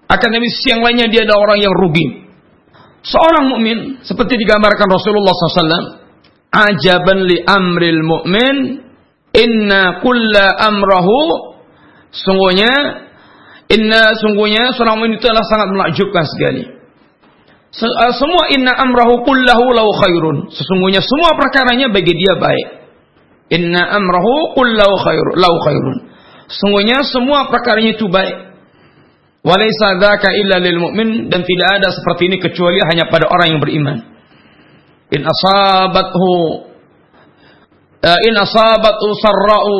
[0.07, 2.31] Akan dari sisi yang lainnya dia ada orang yang rugi.
[3.03, 5.83] Seorang mukmin seperti digambarkan Rasulullah SAW,
[6.47, 8.57] ajaban li amril mu'min
[9.35, 11.19] inna kulla amrahu.
[12.07, 12.71] Sungguhnya
[13.67, 16.63] inna sungguhnya seorang mukmin itu adalah sangat menakjubkan sekali.
[17.67, 20.37] Eh, semua inna amrahu kullahu lahu khairun.
[20.55, 22.86] Sesungguhnya semua perkaranya bagi dia baik
[23.51, 25.97] inna amrahu kullahu khairun lahu khairun.
[26.47, 28.47] Sesungguhnya semua perkaranya itu baik.
[29.43, 29.95] Walaysa
[30.35, 33.97] illa lil mu'min dan tidak ada seperti ini kecuali hanya pada orang yang beriman.
[35.07, 36.31] In asabathu
[38.03, 39.75] uh, in asabatu sarra'u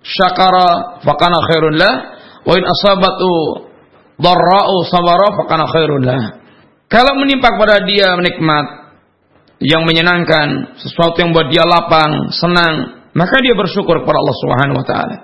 [0.00, 1.94] syakara fakana khairun lah.
[2.48, 3.32] Wa in asabatu
[4.16, 6.22] darra'u sabara fakana khairun lah.
[6.88, 8.96] Kalau menimpa kepada dia nikmat
[9.60, 14.86] yang menyenangkan sesuatu yang buat dia lapang senang maka dia bersyukur kepada Allah Subhanahu wa
[14.86, 15.16] taala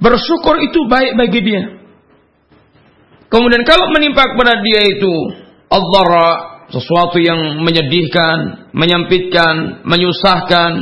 [0.00, 1.62] bersyukur itu baik bagi dia
[3.32, 5.12] kemudian kalau menimpa kepada dia itu
[5.72, 10.72] ad-dharra sesuatu yang menyedihkan, menyempitkan, menyusahkan,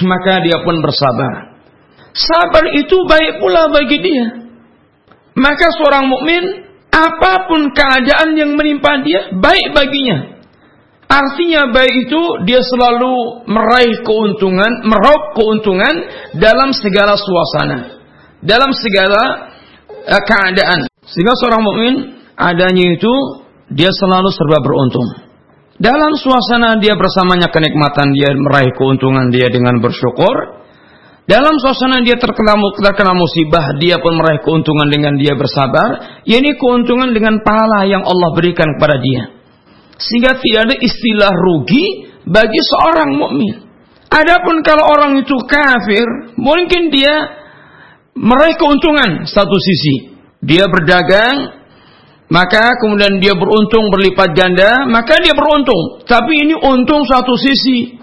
[0.00, 1.60] maka dia pun bersabar.
[2.16, 4.26] Sabar itu baik pula bagi dia.
[5.38, 10.37] Maka seorang mukmin apa pun keadaan yang menimpa dia baik baginya.
[11.08, 16.04] Artinya baik itu dia selalu meraih keuntungan, meraup keuntungan
[16.36, 17.96] dalam segala suasana,
[18.44, 19.48] dalam segala
[19.88, 20.84] uh, keadaan.
[21.08, 21.94] Sehingga seorang mukmin
[22.36, 23.12] adanya itu
[23.72, 25.08] dia selalu serba beruntung.
[25.80, 30.60] Dalam suasana dia bersamanya kenikmatan, dia meraih keuntungan dia dengan bersyukur.
[31.24, 36.20] Dalam suasana dia terkena, terkena musibah, dia pun meraih keuntungan dengan dia bersabar.
[36.28, 39.37] Ini keuntungan dengan pahala yang Allah berikan kepada dia.
[39.98, 43.54] Sehingga tidak ada istilah rugi bagi seorang mukmin.
[44.08, 46.06] Adapun kalau orang itu kafir,
[46.38, 47.12] mungkin dia
[48.16, 50.16] meraih keuntungan satu sisi.
[50.38, 51.58] Dia berdagang,
[52.28, 56.04] maka kemudian dia beruntung berlipat ganda, maka dia beruntung.
[56.04, 57.96] Tapi ini untung satu sisi.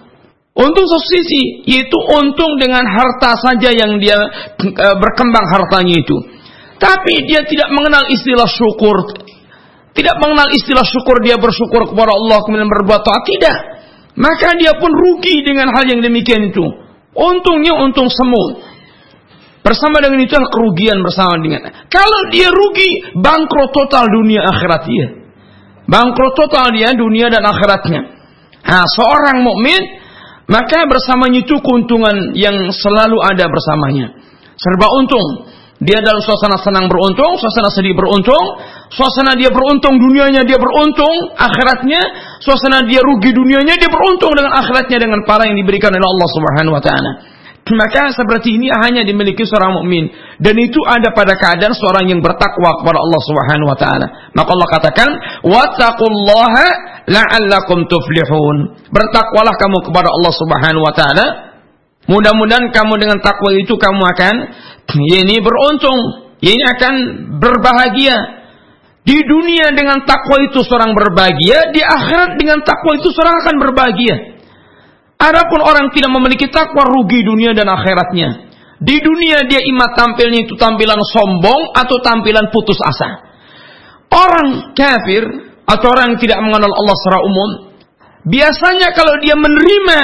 [0.56, 4.16] Untung satu sisi, yaitu untung dengan harta saja yang dia
[4.62, 6.18] e, berkembang hartanya itu.
[6.80, 9.25] Tapi dia tidak mengenal istilah syukur.
[9.96, 13.24] Tidak mengenal istilah syukur, dia bersyukur kepada Allah kemudian berbuat taat.
[13.24, 13.58] Tidak.
[14.20, 16.64] Maka dia pun rugi dengan hal yang demikian itu.
[17.16, 18.76] Untungnya untung semu.
[19.64, 21.72] Bersama dengan itu kerugian bersama dengan.
[21.88, 25.08] Kalau dia rugi, bangkrut total dunia akhirat dia.
[25.88, 28.02] Bangkrut total dia dunia dan akhiratnya.
[28.66, 29.82] Nah, seorang mukmin
[30.46, 34.14] maka bersamanya itu keuntungan yang selalu ada bersamanya.
[34.54, 35.50] Serba untung.
[35.86, 38.42] Dia dalam suasana senang beruntung, suasana sedih beruntung,
[38.90, 42.02] suasana dia beruntung dunianya dia beruntung, akhiratnya,
[42.42, 46.74] suasana dia rugi dunianya dia beruntung dengan akhiratnya dengan pahala yang diberikan oleh Allah Subhanahu
[46.74, 47.12] wa taala.
[47.66, 50.06] Maka seperti ini hanya dimiliki seorang mukmin
[50.38, 54.08] dan itu ada pada keadaan seorang yang bertakwa kepada Allah Subhanahu wa taala.
[54.38, 55.10] Maka Allah katakan,
[55.42, 56.68] "Wattaqullaha
[57.10, 61.26] la'allakum tuflihun." Bertakwalah kamu kepada Allah Subhanahu wa taala.
[62.06, 64.36] Mudah-mudahan kamu dengan takwa itu kamu akan
[64.94, 66.28] ini beruntung.
[66.46, 66.94] ini akan
[67.42, 68.18] berbahagia.
[69.06, 74.16] Di dunia dengan takwa itu seorang berbahagia, di akhirat dengan takwa itu seorang akan berbahagia.
[75.16, 78.46] Adapun orang tidak memiliki takwa rugi dunia dan akhiratnya.
[78.78, 83.10] Di dunia dia imat tampilnya itu tampilan sombong atau tampilan putus asa.
[84.12, 85.24] Orang kafir
[85.66, 87.50] atau orang yang tidak mengenal Allah secara umum,
[88.28, 90.00] biasanya kalau dia menerima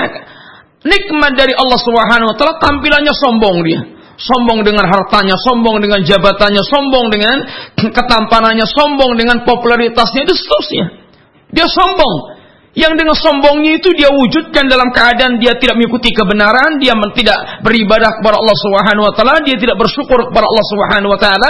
[0.86, 3.82] nikmat dari Allah Subhanahu wa taala tampilannya sombong dia
[4.22, 7.38] sombong dengan hartanya, sombong dengan jabatannya, sombong dengan
[7.78, 10.86] ketampanannya, sombong dengan popularitasnya, itu seterusnya.
[11.52, 12.40] Dia sombong.
[12.72, 18.16] Yang dengan sombongnya itu dia wujudkan dalam keadaan dia tidak mengikuti kebenaran, dia tidak beribadah
[18.16, 21.50] kepada Allah Subhanahu wa taala, dia tidak bersyukur kepada Allah Subhanahu wa taala,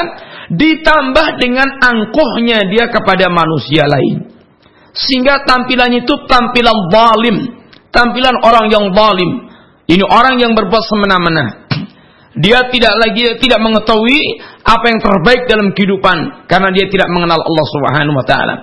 [0.49, 4.33] ditambah dengan angkuhnya dia kepada manusia lain.
[4.97, 7.37] Sehingga tampilannya itu tampilan zalim,
[7.91, 9.51] tampilan orang yang zalim.
[9.91, 11.67] Ini orang yang berbuat semena-mena.
[12.31, 17.65] Dia tidak lagi tidak mengetahui apa yang terbaik dalam kehidupan karena dia tidak mengenal Allah
[17.75, 18.55] Subhanahu wa taala.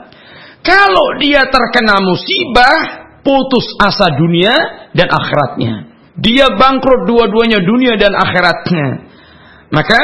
[0.64, 2.76] Kalau dia terkena musibah,
[3.20, 4.52] putus asa dunia
[4.96, 5.72] dan akhiratnya.
[6.18, 8.86] Dia bangkrut dua-duanya dunia dan akhiratnya.
[9.68, 10.00] Maka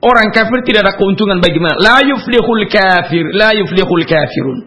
[0.00, 1.76] orang kafir tidak ada keuntungan bagaimana?
[1.76, 4.58] La yuflihul kafir, la yuflihul kafirun.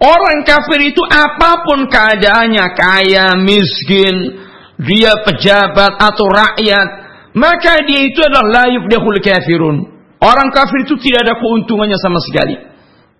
[0.00, 4.40] Orang kafir itu apa pun keadaannya, kaya, miskin,
[4.80, 6.88] dia pejabat atau rakyat,
[7.36, 9.76] maka dia itu adalah layuf dahul kafirun.
[10.24, 12.56] Orang kafir itu tidak ada keuntungannya sama sekali.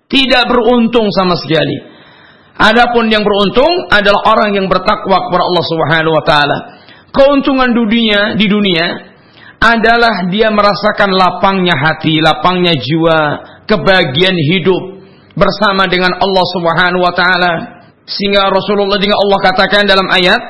[0.09, 1.85] Tidak beruntung sama sekali.
[2.57, 6.59] Adapun yang beruntung adalah orang yang bertakwa kepada Allah Subhanahu wa taala.
[7.13, 8.87] Keuntungan dunia di dunia
[9.61, 13.21] adalah dia merasakan lapangnya hati, lapangnya jiwa,
[13.69, 14.90] kebahagiaan hidup
[15.41, 17.53] bersama dengan Allah Subhanahu wa taala.
[18.05, 20.41] Sehingga Rasulullah dengan Allah katakan dalam ayat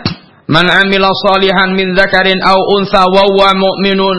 [0.50, 4.18] Man amila salihan min zakarin aw unsa wa huwa mu'minun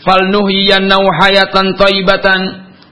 [0.00, 2.40] falnuhyiyannahu hayatan thayyibatan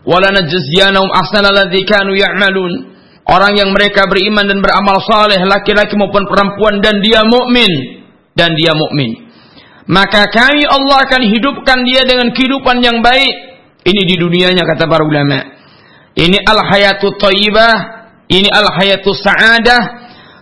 [0.05, 2.93] wa lanajziyanahum ahsana alladzi kanu ya'malun.
[3.25, 8.05] Orang yang mereka beriman dan beramal saleh laki-laki maupun perempuan dan dia mukmin
[8.37, 9.33] dan dia mukmin.
[9.89, 13.33] Maka kami Allah akan hidupkan dia dengan kehidupan yang baik.
[13.85, 15.58] Ini di dunianya kata para ulama.
[16.17, 17.75] Ini al hayatu thayyibah,
[18.33, 19.83] ini al hayatu sa'adah.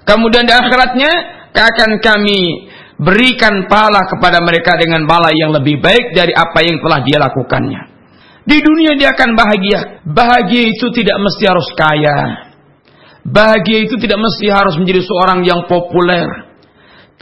[0.06, 1.12] Kemudian di akhiratnya
[1.56, 7.00] akan kami berikan pala kepada mereka dengan bala yang lebih baik dari apa yang telah
[7.04, 7.80] dia lakukannya.
[8.46, 10.06] Di dunia dia akan bahagia.
[10.06, 12.18] Bahagia itu tidak mesti harus kaya.
[13.26, 16.46] Bahagia itu tidak mesti harus menjadi seorang yang populer.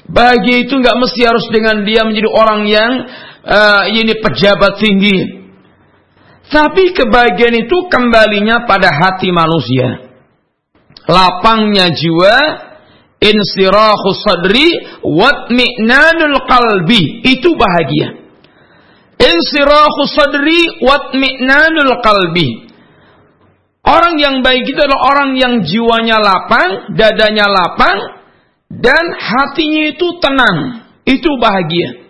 [0.04, 2.92] Bahagia itu nggak mesti harus dengan dia menjadi orang yang
[3.40, 5.43] uh, ini pejabat tinggi.
[6.44, 10.12] Tapi kebahagiaan itu kembalinya pada hati manusia.
[11.08, 12.36] Lapangnya jiwa
[13.20, 17.24] insirahu sadri watmi'nanul qalbi.
[17.24, 18.20] Itu bahagia.
[19.16, 22.68] Insirahu sadri watmi'nanul qalbi.
[23.84, 27.98] Orang yang baik itu adalah orang yang jiwanya lapang dadanya lapang
[28.68, 30.58] dan hatinya itu tenang.
[31.04, 32.04] Itu bahagia.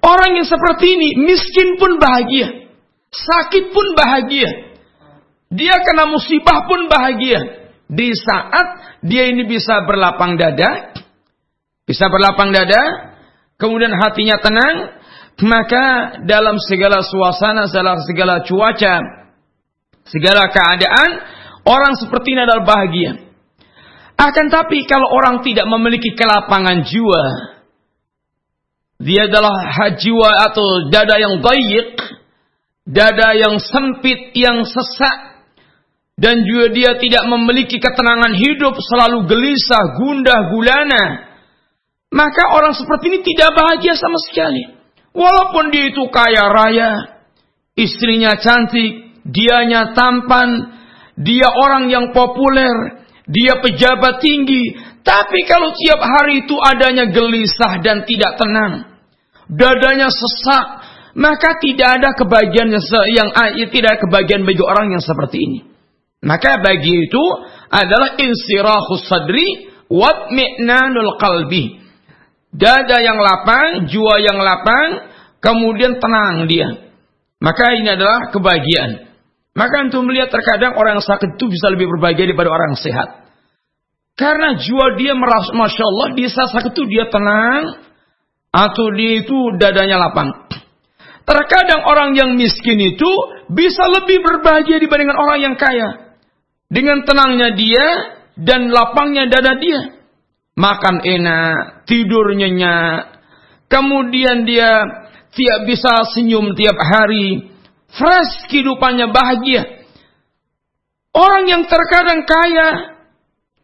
[0.00, 2.63] Orang yang seperti ini miskin pun bahagia
[3.14, 4.74] sakit pun bahagia
[5.54, 10.96] dia kena musibah pun bahagia di saat dia ini bisa berlapang dada,
[11.84, 13.14] bisa berlapang dada,
[13.60, 14.76] kemudian hatinya tenang,
[15.44, 18.94] maka dalam segala suasana, dalam segala cuaca,
[20.08, 21.10] segala keadaan,
[21.68, 23.12] orang seperti ini adalah bahagia.
[24.14, 27.22] Akan tapi kalau orang tidak memiliki kelapangan jiwa,
[29.02, 29.54] dia adalah
[30.00, 31.98] jiwa atau dada yang baik,
[32.84, 35.34] dada yang sempit, yang sesak,
[36.14, 41.04] dan juga dia tidak memiliki ketenangan hidup, selalu gelisah, gundah, gulana,
[42.14, 44.70] maka orang seperti ini tidak bahagia sama sekali.
[45.10, 46.90] Walaupun dia itu kaya raya,
[47.74, 50.78] istrinya cantik, dianya tampan,
[51.18, 58.06] dia orang yang populer, dia pejabat tinggi, tapi kalau tiap hari itu adanya gelisah dan
[58.06, 58.94] tidak tenang,
[59.50, 60.66] dadanya sesak,
[61.14, 62.74] maka tidak ada kebahagiaan
[63.14, 65.58] yang tidak kebahagiaan bagi orang yang seperti ini.
[66.24, 67.24] Maka bagi itu
[67.70, 71.84] adalah insirahus sadri watmi'nanul qalbi.
[72.54, 75.10] Dada yang lapang, jiwa yang lapang,
[75.42, 76.90] kemudian tenang dia.
[77.42, 79.10] Maka ini adalah kebahagiaan.
[79.54, 83.08] Maka untuk melihat terkadang orang yang sakit itu bisa lebih berbahagia daripada orang yang sehat.
[84.18, 87.82] Karena jiwa dia merasa, Masya Allah, di saat sakit itu dia tenang,
[88.54, 90.30] atau dia itu dadanya lapang.
[91.24, 93.10] Terkadang orang yang miskin itu
[93.48, 96.16] bisa lebih berbahagia dibandingkan orang yang kaya.
[96.68, 97.86] Dengan tenangnya dia
[98.36, 100.04] dan lapangnya dada dia.
[100.54, 103.24] Makan enak, tidur nyenyak.
[103.72, 104.84] Kemudian dia
[105.34, 107.50] tiap bisa senyum tiap hari.
[107.94, 109.86] fresh kehidupannya bahagia.
[111.14, 112.98] Orang yang terkadang kaya,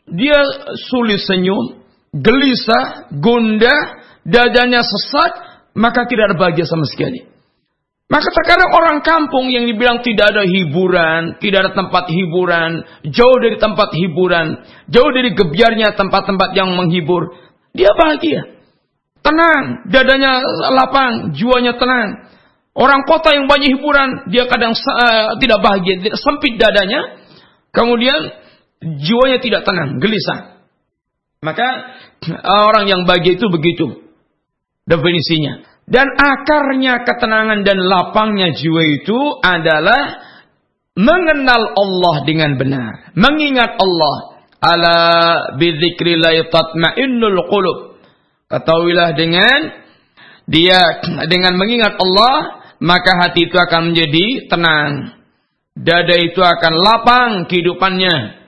[0.07, 0.39] dia
[0.87, 1.83] sulit senyum,
[2.15, 5.33] gelisah, gundah, dadanya sesat,
[5.75, 7.30] maka tidak ada bahagia sama sekali.
[8.11, 13.55] Maka terkadang orang kampung yang dibilang tidak ada hiburan, tidak ada tempat hiburan, jauh dari
[13.55, 17.39] tempat hiburan, jauh dari gebiarnya tempat-tempat yang menghibur,
[17.71, 18.59] dia bahagia.
[19.23, 20.43] Tenang, dadanya
[20.75, 22.35] lapang, jiwanya tenang.
[22.75, 27.15] Orang kota yang banyak hiburan, dia kadang uh, tidak bahagia, sempit dadanya.
[27.71, 28.27] Kemudian
[28.83, 30.67] jiwanya tidak tenang, gelisah.
[31.47, 31.95] Maka
[32.43, 34.03] orang yang bahagia itu begitu
[34.83, 35.70] definisinya.
[35.91, 40.23] Dan akarnya ketenangan dan lapangnya jiwa itu adalah
[40.95, 44.17] mengenal Allah dengan benar, mengingat Allah.
[44.61, 44.99] Ala
[45.59, 47.99] bidzikrillah tatmainnul qulub.
[48.47, 49.59] Ketahuilah dengan
[50.47, 55.17] dia dengan mengingat Allah, maka hati itu akan menjadi tenang.
[55.75, 58.41] Dada itu akan lapang kehidupannya.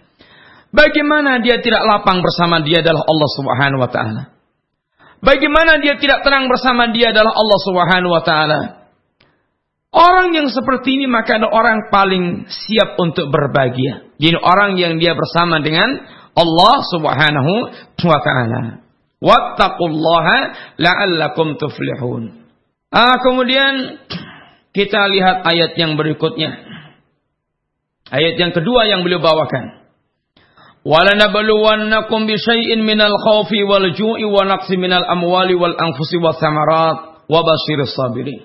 [0.73, 4.32] Bagaimana dia tidak lapang bersama dia adalah Allah Subhanahu wa taala.
[5.23, 8.61] Bagaimana dia tidak tenang bersama dia adalah Allah Subhanahu wa taala.
[9.95, 14.11] Orang yang seperti ini maka ada orang paling siap untuk berbahagia.
[14.19, 15.95] Jadi orang yang dia bersama dengan
[16.35, 17.53] Allah Subhanahu
[18.03, 18.63] wa taala.
[19.23, 20.39] Wattaqullaha
[20.83, 22.43] la'allakum tuflihun.
[22.91, 24.03] Ah, kemudian
[24.75, 26.51] kita lihat ayat yang berikutnya.
[28.11, 29.82] Ayat yang kedua yang beliau bawakan.
[30.88, 36.98] وَلَنَبْلُوَنَّكُمْ بِشَيْءٍ مِنَ الْخَوْفِ وَالْجُوءِ وَنَقْصٍ مِنَ الْأَمْوَالِ وَالْأَنْفُسِ وَالثَّمَرَاتِ
[37.28, 38.42] وَبَشِّرِ الصَّابِرِينَ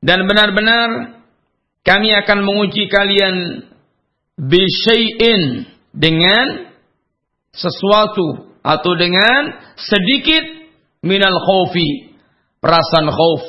[0.00, 1.20] Dan benar-benar
[1.84, 3.64] kami akan menguji kalian
[4.36, 6.68] bisyai'in dengan
[7.52, 10.44] sesuatu atau dengan sedikit
[11.00, 12.12] minal khawfi
[12.60, 13.42] perasaan khauf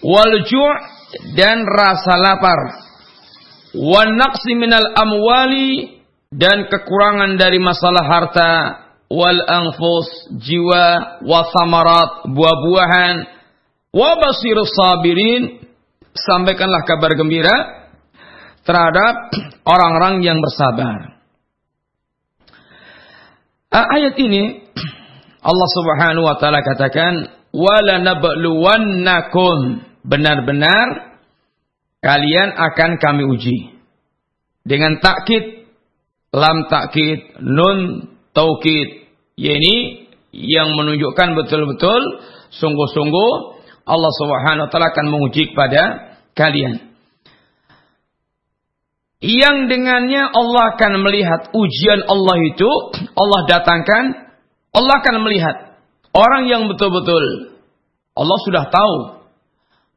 [0.00, 0.76] wal ju'
[1.36, 2.79] dan rasa lapar
[3.75, 6.01] wa naqsi minal amwali
[6.31, 8.53] dan kekurangan dari masalah harta.
[9.11, 10.07] Wal anfus
[10.39, 13.15] jiwa wa samarat buah-buahan.
[13.91, 15.67] Wa basirus sabirin.
[16.15, 17.55] Sampaikanlah kabar gembira
[18.63, 19.35] terhadap
[19.67, 21.19] orang-orang yang bersabar.
[23.71, 24.67] Ayat ini
[25.39, 31.10] Allah Subhanahu wa taala katakan wala nabluwannakum benar-benar
[32.01, 33.57] kalian akan kami uji.
[34.61, 35.65] Dengan takkid,
[36.33, 39.09] lam takkid, nun taukid.
[39.37, 39.75] Ini
[40.35, 42.01] yang menunjukkan betul-betul
[42.53, 43.31] sungguh-sungguh
[43.89, 46.93] Allah Subhanahu wa taala akan menguji kepada kalian.
[49.21, 52.69] Yang dengannya Allah akan melihat ujian Allah itu,
[53.13, 54.33] Allah datangkan,
[54.73, 55.77] Allah akan melihat
[56.15, 57.53] orang yang betul-betul
[58.17, 59.20] Allah sudah tahu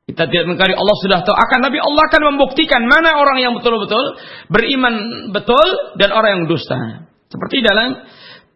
[0.05, 1.32] kita tidak mengkari Allah sudah tahu.
[1.32, 4.20] Akan tapi Allah akan membuktikan mana orang yang betul-betul
[4.52, 4.94] beriman
[5.32, 7.09] betul dan orang yang dusta.
[7.32, 8.05] Seperti dalam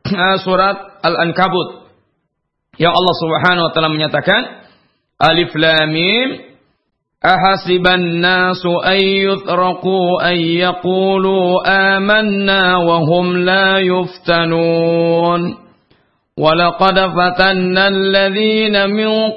[0.05, 1.88] eh, surat Al-Ankabut.
[2.78, 4.40] Yang Allah Subhanahu wa taala menyatakan
[5.18, 6.49] Alif Lam Mim
[7.18, 9.74] Ahasiban nasu ayyakulu
[11.66, 12.78] amanna
[13.42, 15.59] la yuftanun.
[16.38, 19.34] Walaqad fatanna alladhina min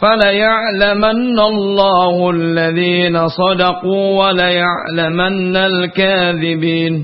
[0.00, 6.94] فليعلمن الله الذين صدقوا وليعلمن الكاذبين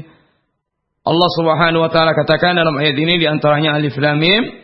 [1.02, 4.54] Allah Subhanahu wa taala katakan dalam ayat ini di antaranya alif lam mim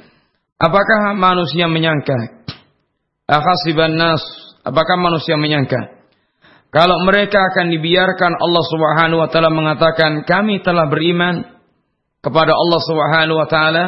[0.54, 2.46] apakah manusia menyangka
[3.26, 4.22] akhasiban nas
[4.62, 5.98] apakah manusia menyangka
[6.70, 11.42] kalau mereka akan dibiarkan Allah Subhanahu wa taala mengatakan kami telah beriman
[12.22, 13.84] kepada Allah Subhanahu wa taala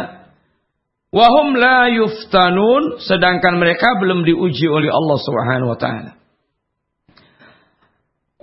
[1.16, 6.11] Wahum la yuftanun sedangkan mereka belum diuji oleh Allah Subhanahu wa taala.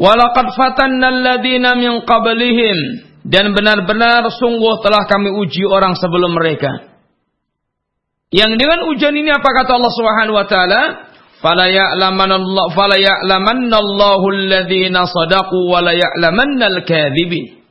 [0.00, 2.78] Walaqad fatanna alladziina min qablihim
[3.28, 6.96] dan benar-benar sungguh telah kami uji orang sebelum mereka.
[8.32, 10.82] Yang dengan ujian ini apa kata Allah Subhanahu wa taala?
[11.44, 17.61] Fala ya'lamanna Allah fala ya'lamanna Allahu alladziina sadaqu wa la ya'lamanna al-kadzibin.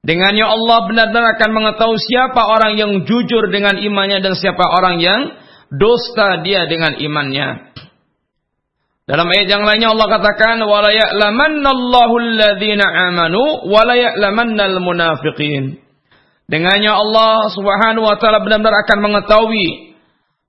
[0.00, 5.20] Dengannya Allah benar-benar akan mengetahui siapa orang yang jujur dengan imannya dan siapa orang yang
[5.68, 7.76] dusta dia dengan imannya.
[9.04, 13.92] Dalam ayat yang lainnya Allah katakan wala alladhina amanu wala
[14.80, 15.82] munafiqin.
[16.48, 19.98] Dengannya Allah Subhanahu wa taala benar-benar akan mengetahui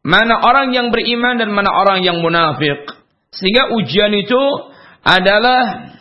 [0.02, 2.88] mana orang yang beriman dan mana orang yang munafik.
[3.36, 4.42] Sehingga ujian itu
[5.04, 5.92] adalah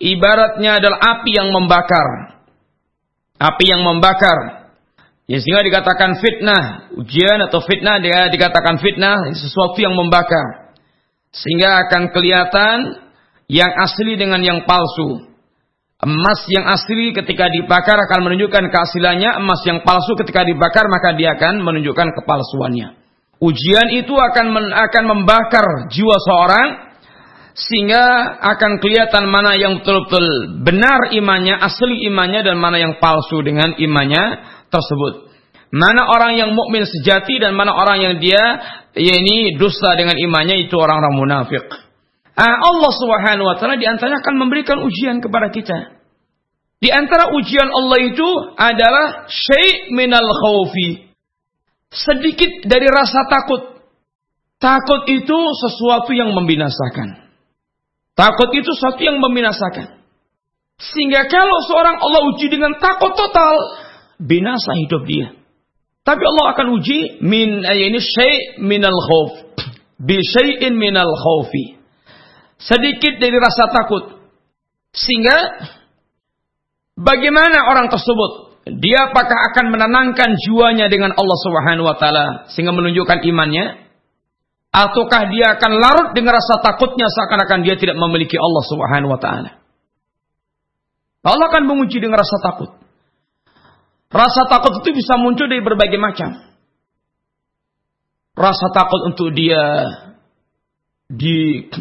[0.00, 2.35] ibaratnya adalah api yang membakar
[3.36, 4.68] api yang membakar.
[5.26, 10.76] Ya, sehingga dikatakan fitnah, ujian atau fitnah dia dikatakan fitnah, sesuatu yang membakar.
[11.34, 12.76] Sehingga akan kelihatan
[13.50, 15.26] yang asli dengan yang palsu.
[15.96, 21.34] Emas yang asli ketika dibakar akan menunjukkan keasliannya, emas yang palsu ketika dibakar maka dia
[21.34, 22.94] akan menunjukkan kepalsuannya.
[23.42, 26.85] Ujian itu akan akan membakar jiwa seorang
[27.56, 33.72] sehingga akan kelihatan mana yang betul-betul benar imannya, asli imannya dan mana yang palsu dengan
[33.80, 34.24] imannya
[34.68, 35.32] tersebut.
[35.72, 38.44] Mana orang yang mukmin sejati dan mana orang yang dia
[38.92, 41.64] ya ini dusta dengan imannya itu orang-orang munafik.
[42.36, 45.96] Ah, Allah Subhanahu wa taala di antaranya akan memberikan ujian kepada kita.
[46.76, 51.08] Di antara ujian Allah itu adalah syai' minal khawfi.
[51.88, 53.80] Sedikit dari rasa takut.
[54.60, 57.25] Takut itu sesuatu yang membinasakan.
[58.16, 60.00] Takut itu sesuatu yang membinasakan.
[60.80, 63.54] Sehingga kalau seorang Allah uji dengan takut total,
[64.16, 65.36] binasa hidup dia.
[66.00, 69.32] Tapi Allah akan uji min eh, ini syai' minal khauf.
[70.00, 71.76] Bi syai'in minal khaufi
[72.60, 74.04] sedikit dari rasa takut.
[74.96, 75.36] Sehingga
[76.96, 78.58] bagaimana orang tersebut?
[78.66, 83.85] Dia apakah akan menenangkan jiwanya dengan Allah Subhanahu wa taala sehingga menunjukkan imannya?
[84.76, 89.50] Ataukah dia akan larut dengan rasa takutnya seakan-akan dia tidak memiliki Allah Subhanahu wa taala?
[91.24, 92.76] Allah akan menguji dengan rasa takut.
[94.12, 96.28] Rasa takut itu bisa muncul dari berbagai macam.
[98.36, 99.64] Rasa takut untuk dia
[101.08, 101.72] di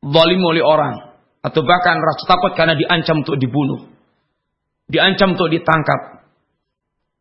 [0.00, 3.92] zalim oleh orang atau bahkan rasa takut karena diancam untuk dibunuh,
[4.88, 6.24] diancam untuk ditangkap.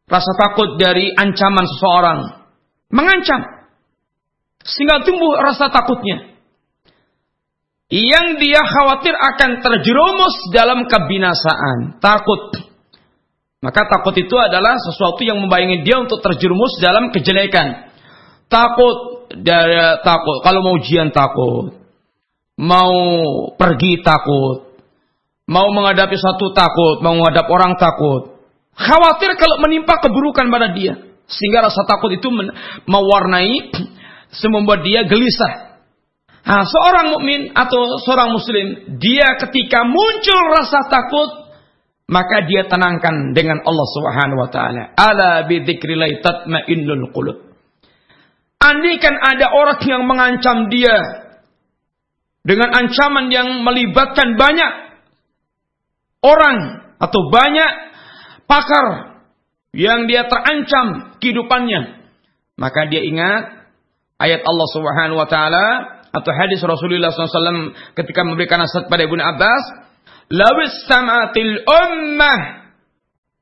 [0.08, 2.20] Rasa takut dari ancaman seseorang
[2.96, 3.59] mengancam
[4.64, 6.36] sehingga tumbuh rasa takutnya.
[7.90, 12.70] Yang dia khawatir akan terjerumus dalam kebinasaan, takut.
[13.66, 17.90] Maka takut itu adalah sesuatu yang membayangi dia untuk terjerumus dalam kejelekan.
[18.46, 21.80] Takut dari takut, kalau mau ujian takut
[22.60, 22.92] mau
[23.56, 24.76] pergi takut,
[25.48, 28.36] mau menghadapi satu takut, mau menghadap orang takut.
[28.76, 31.00] Khawatir kalau menimpa keburukan pada dia.
[31.30, 32.28] Sehingga rasa takut itu
[32.84, 33.72] mewarnai,
[34.50, 35.82] membuat dia gelisah.
[36.46, 41.30] Nah, seorang mukmin atau seorang muslim, dia ketika muncul rasa takut,
[42.10, 44.84] maka dia tenangkan dengan Allah Subhanahu wa taala.
[44.98, 47.38] Ala bi tatmainnul qulub.
[48.60, 50.98] Andaikan ada orang yang mengancam dia
[52.44, 54.72] dengan ancaman yang melibatkan banyak
[56.24, 56.58] orang
[57.00, 57.72] atau banyak
[58.48, 58.88] pakar
[59.72, 62.10] yang dia terancam kehidupannya
[62.60, 63.59] maka dia ingat
[64.20, 65.66] ayat Allah Subhanahu wa taala
[66.10, 69.64] atau hadis Rasulullah SAW ketika memberikan nasihat pada Ibnu Abbas
[70.30, 72.40] lawis samatil ummah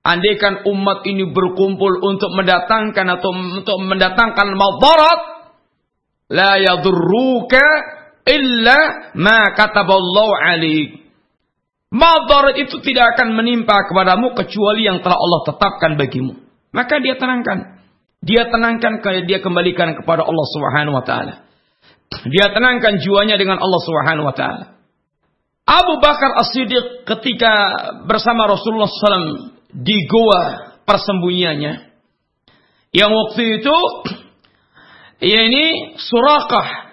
[0.07, 5.21] andaikan umat ini berkumpul untuk mendatangkan atau untuk mendatangkan madarat
[6.31, 7.63] la yadurruka
[8.27, 11.07] illa ma kataballahu alaik.
[11.87, 16.35] Madarat itu tidak akan menimpa kepadamu kecuali yang telah Allah tetapkan bagimu.
[16.75, 17.76] Maka dia tenangkan.
[18.27, 21.47] Dia tenangkan dia kembalikan kepada Allah Subhanahu wa taala.
[22.27, 24.65] Dia tenangkan jiwanya dengan Allah Subhanahu wa taala.
[25.67, 27.51] Abu Bakar As-Siddiq ketika
[28.07, 31.91] bersama Rasulullah SAW di goa persembunyiannya.
[32.95, 33.77] Yang waktu itu,
[35.31, 36.87] ya ini Surakah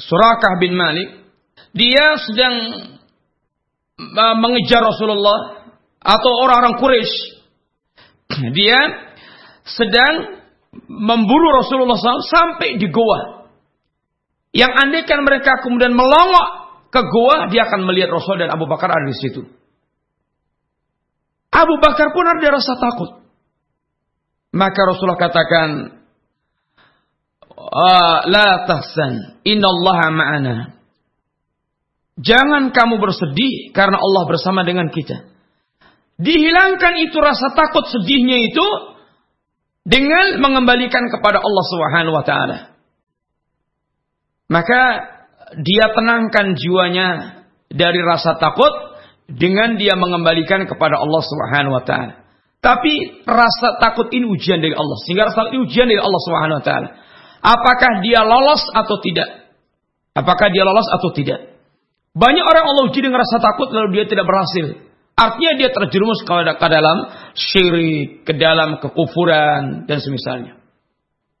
[0.00, 1.22] Surakah bin Malik,
[1.76, 2.54] dia sedang
[4.40, 7.18] mengejar Rasulullah atau orang-orang Quraisy.
[8.56, 8.78] Dia
[9.68, 10.39] sedang
[10.86, 13.50] memburu Rasulullah SAW sampai di goa.
[14.50, 16.48] Yang andaikan mereka kemudian melongok
[16.90, 19.46] ke goa, dia akan melihat Rasul dan Abu Bakar ada di situ.
[21.50, 23.10] Abu Bakar pun ada rasa takut.
[24.50, 25.68] Maka Rasulullah katakan,
[27.60, 30.80] Ah, la tahsan innallaha ma'ana
[32.20, 35.28] Jangan kamu bersedih karena Allah bersama dengan kita.
[36.20, 38.66] Dihilangkan itu rasa takut sedihnya itu
[39.84, 42.58] dengan mengembalikan kepada Allah Subhanahu wa taala.
[44.50, 44.82] Maka
[45.62, 47.08] dia tenangkan jiwanya
[47.70, 48.70] dari rasa takut
[49.30, 52.14] dengan dia mengembalikan kepada Allah Subhanahu wa taala.
[52.60, 54.98] Tapi rasa takut ini ujian dari Allah.
[55.06, 56.88] Sehingga rasa ini ujian dari Allah Subhanahu wa taala.
[57.40, 59.48] Apakah dia lolos atau tidak?
[60.12, 61.56] Apakah dia lolos atau tidak?
[62.12, 64.89] Banyak orang Allah uji dengan rasa takut lalu dia tidak berhasil.
[65.20, 66.98] Artinya dia terjerumus ke dalam
[67.36, 70.56] syirik, ke dalam kekufuran dan semisalnya.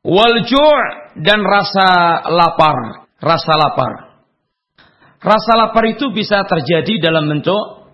[0.04, 0.80] Waljur
[1.16, 1.88] dan rasa
[2.28, 3.92] lapar, rasa lapar.
[5.20, 7.88] Rasa lapar itu bisa terjadi dalam bentuk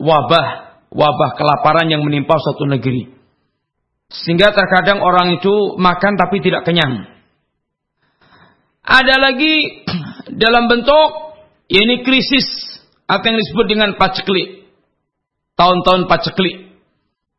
[0.00, 0.48] wabah,
[0.88, 3.12] wabah kelaparan yang menimpa suatu negeri.
[4.12, 7.08] Sehingga terkadang orang itu makan tapi tidak kenyang.
[8.84, 9.84] Ada lagi
[10.44, 11.08] dalam bentuk
[11.72, 12.48] ini krisis
[13.08, 14.61] atau yang disebut dengan paceklik.
[15.56, 16.72] Tahun-tahun paceklik.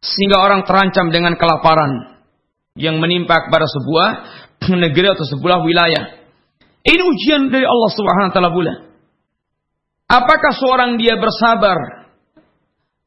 [0.03, 2.14] Sehingga orang terancam dengan kelaparan
[2.76, 4.07] yang menimpa kepada sebuah
[4.84, 6.24] negeri atau sebuah wilayah.
[6.84, 8.74] Ini ujian dari Allah Subhanahu wa taala pula.
[10.11, 12.05] Apakah seorang dia bersabar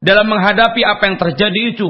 [0.01, 1.89] dalam menghadapi apa yang terjadi itu?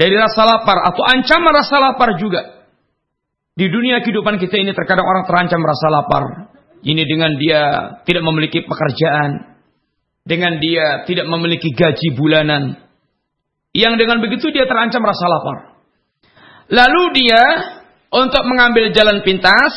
[0.00, 2.64] Dari rasa lapar atau ancaman rasa lapar juga.
[3.52, 6.24] Di dunia kehidupan kita ini terkadang orang terancam rasa lapar.
[6.80, 7.60] Ini dengan dia
[8.08, 9.49] tidak memiliki pekerjaan.
[10.30, 12.78] Dengan dia tidak memiliki gaji bulanan.
[13.74, 15.58] Yang dengan begitu dia terancam rasa lapar.
[16.70, 17.42] Lalu dia
[18.14, 19.74] untuk mengambil jalan pintas,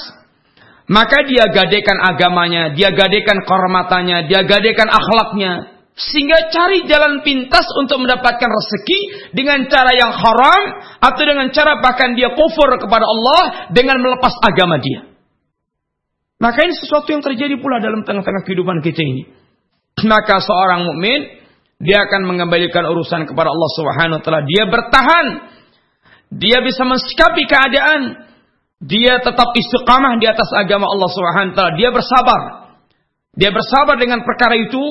[0.86, 5.74] maka dia gadekan agamanya, dia gadekan kehormatannya, dia gadekan akhlaknya.
[5.94, 10.62] Sehingga cari jalan pintas untuk mendapatkan rezeki dengan cara yang haram
[11.02, 13.42] atau dengan cara bahkan dia kufur kepada Allah
[13.74, 15.06] dengan melepas agama dia.
[16.42, 19.43] Maka ini sesuatu yang terjadi pula dalam tengah-tengah kehidupan kita ini.
[20.02, 21.44] Maka seorang mukmin
[21.78, 24.42] dia akan mengembalikan urusan kepada Allah Subhanahu wa taala.
[24.48, 25.28] Dia bertahan.
[26.34, 28.02] Dia bisa mensikapi keadaan
[28.84, 31.74] dia tetap istiqamah di atas agama Allah Subhanahu wa taala.
[31.78, 32.42] Dia bersabar.
[33.34, 34.84] Dia bersabar dengan perkara itu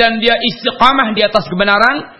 [0.00, 2.16] dan dia istiqamah di atas kebenaran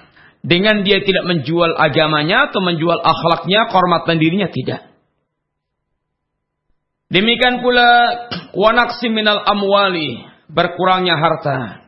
[0.46, 4.86] dengan dia tidak menjual agamanya atau menjual akhlaknya, kehormatan dirinya tidak.
[7.10, 7.88] Demikian pula
[8.62, 11.86] wanaqsim minal amwali, berkurangnya harta.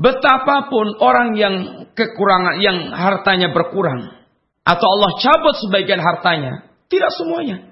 [0.00, 1.54] Betapapun orang yang
[1.92, 4.20] kekurangan yang hartanya berkurang,
[4.64, 6.70] atau Allah cabut sebagian hartanya.
[6.90, 7.70] Tidak semuanya.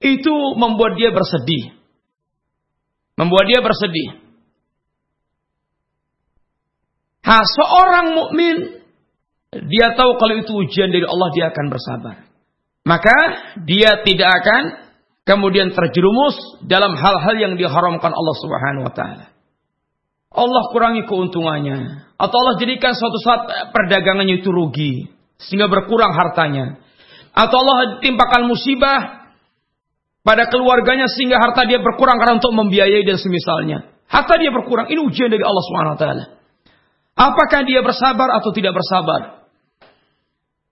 [0.00, 1.76] Itu membuat dia bersedih.
[3.16, 4.08] Membuat dia bersedih.
[7.24, 8.56] Ha, seorang mukmin
[9.50, 12.16] dia tahu kalau itu ujian dari Allah dia akan bersabar.
[12.86, 13.16] Maka
[13.66, 14.62] dia tidak akan
[15.26, 19.26] kemudian terjerumus dalam hal-hal yang diharamkan Allah Subhanahu wa taala.
[20.36, 23.42] Allah kurangi keuntungannya atau Allah jadikan suatu saat
[23.74, 25.10] perdagangannya itu rugi
[25.42, 26.80] sehingga berkurang hartanya.
[27.36, 29.28] Atau Allah timpakan musibah
[30.24, 33.78] pada keluarganya sehingga harta dia berkurang karena untuk membiayai dan semisalnya.
[34.08, 34.88] Harta dia berkurang.
[34.88, 36.24] Ini ujian dari Allah Subhanahu wa taala.
[37.16, 39.48] Apakah dia bersabar atau tidak bersabar?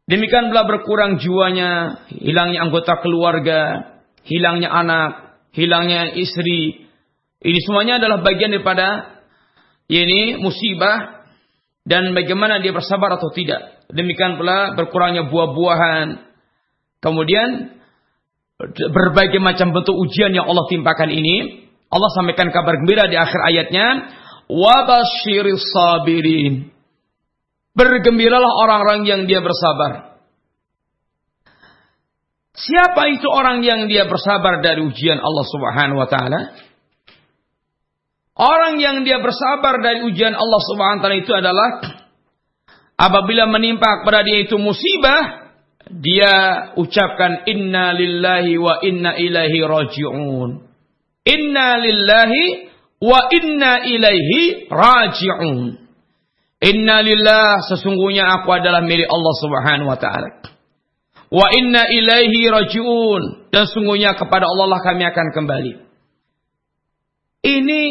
[0.04, 3.93] Demikian Demikianlah berkurang jiwanya, hilangnya anggota keluarga,
[4.24, 5.10] hilangnya anak,
[5.52, 6.88] hilangnya istri.
[7.44, 9.20] Ini semuanya adalah bagian daripada
[9.88, 11.28] ini musibah
[11.84, 13.84] dan bagaimana dia bersabar atau tidak.
[13.92, 16.24] Demikian pula berkurangnya buah-buahan.
[17.04, 17.76] Kemudian
[18.72, 21.68] berbagai macam bentuk ujian yang Allah timpakan ini.
[21.92, 23.86] Allah sampaikan kabar gembira di akhir ayatnya.
[24.48, 26.72] Wabashiris sabirin.
[27.76, 30.13] Bergembiralah orang-orang yang dia bersabar.
[32.54, 36.40] Siapa itu orang yang dia bersabar dari ujian Allah Subhanahu wa taala?
[38.38, 41.68] Orang yang dia bersabar dari ujian Allah Subhanahu wa taala itu adalah
[42.94, 45.50] apabila menimpa kepada dia itu musibah,
[45.90, 46.34] dia
[46.78, 50.50] ucapkan inna lillahi wa inna ilaihi raji'un.
[51.26, 52.70] Inna lillahi
[53.02, 55.58] wa inna ilaihi raji'un.
[56.64, 60.53] Inna lillah sesungguhnya aku adalah milik Allah Subhanahu wa taala.
[61.32, 65.72] Wa inna ilaihi raji'un dan sungguhnya kepada Allah lah kami akan kembali.
[67.44, 67.82] Ini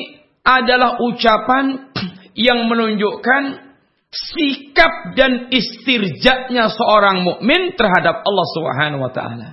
[0.44, 1.94] adalah ucapan
[2.48, 3.74] yang menunjukkan
[4.14, 9.50] sikap dan istirjaknya seorang mukmin terhadap Allah Subhanahu wa taala.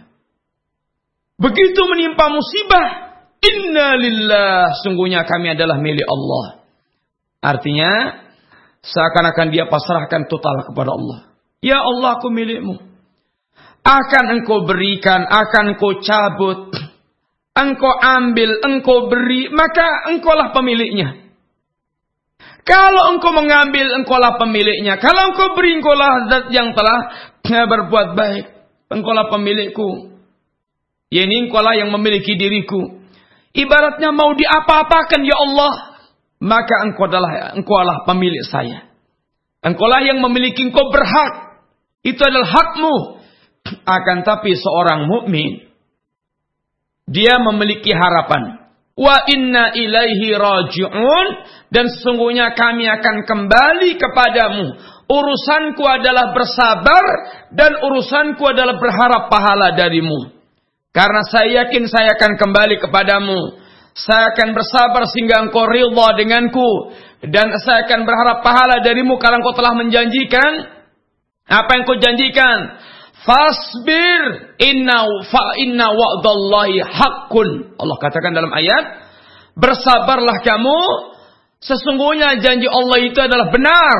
[1.41, 2.89] Begitu menimpa musibah,
[3.41, 6.69] inna lillah, sungguhnya kami adalah milik Allah.
[7.41, 8.21] Artinya,
[8.85, 11.33] seakan-akan dia pasrahkan total kepada Allah.
[11.65, 12.90] Ya Allah, aku milikmu.
[13.81, 16.69] Akan engkau berikan, akan engkau cabut,
[17.57, 21.21] engkau ambil, engkau beri, maka engkaulah pemiliknya.
[22.61, 25.01] Kalau engkau mengambil, engkaulah pemiliknya.
[25.01, 26.99] Kalau engkau beri, engkaulah zat yang telah
[27.73, 28.45] berbuat baik.
[28.91, 30.19] Engkaulah pemilikku.
[31.11, 33.01] Ya ini engkaulah yang memiliki diriku.
[33.51, 35.73] Ibaratnya mau diapa-apakan ya Allah.
[36.41, 38.89] Maka engkau adalah engkaulah pemilik saya.
[39.61, 41.61] Engkaulah yang memiliki engkau berhak.
[42.01, 43.20] Itu adalah hakmu.
[43.87, 45.71] Akan tapi seorang mukmin
[47.11, 48.61] dia memiliki harapan
[49.01, 51.27] wa inna ilaihi raji'un
[51.73, 54.67] dan sesungguhnya kami akan kembali kepadamu.
[55.11, 57.05] Urusanku adalah bersabar
[57.51, 60.39] dan urusanku adalah berharap pahala darimu.
[60.95, 63.59] Karena saya yakin saya akan kembali kepadamu.
[63.91, 66.95] Saya akan bersabar sehingga engkau ridha denganku.
[67.27, 70.53] Dan saya akan berharap pahala darimu karena engkau telah menjanjikan.
[71.51, 72.59] Apa yang kau janjikan?
[73.21, 77.77] Fasbir inna fa inna wa'dallahi haqqun.
[77.77, 78.85] Allah katakan dalam ayat,
[79.61, 80.81] bersabarlah kamu
[81.61, 83.97] sesungguhnya janji Allah itu adalah benar.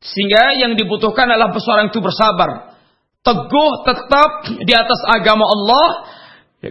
[0.00, 2.76] Sehingga yang dibutuhkan adalah seorang itu bersabar.
[3.20, 4.30] Teguh tetap
[4.64, 5.88] di atas agama Allah.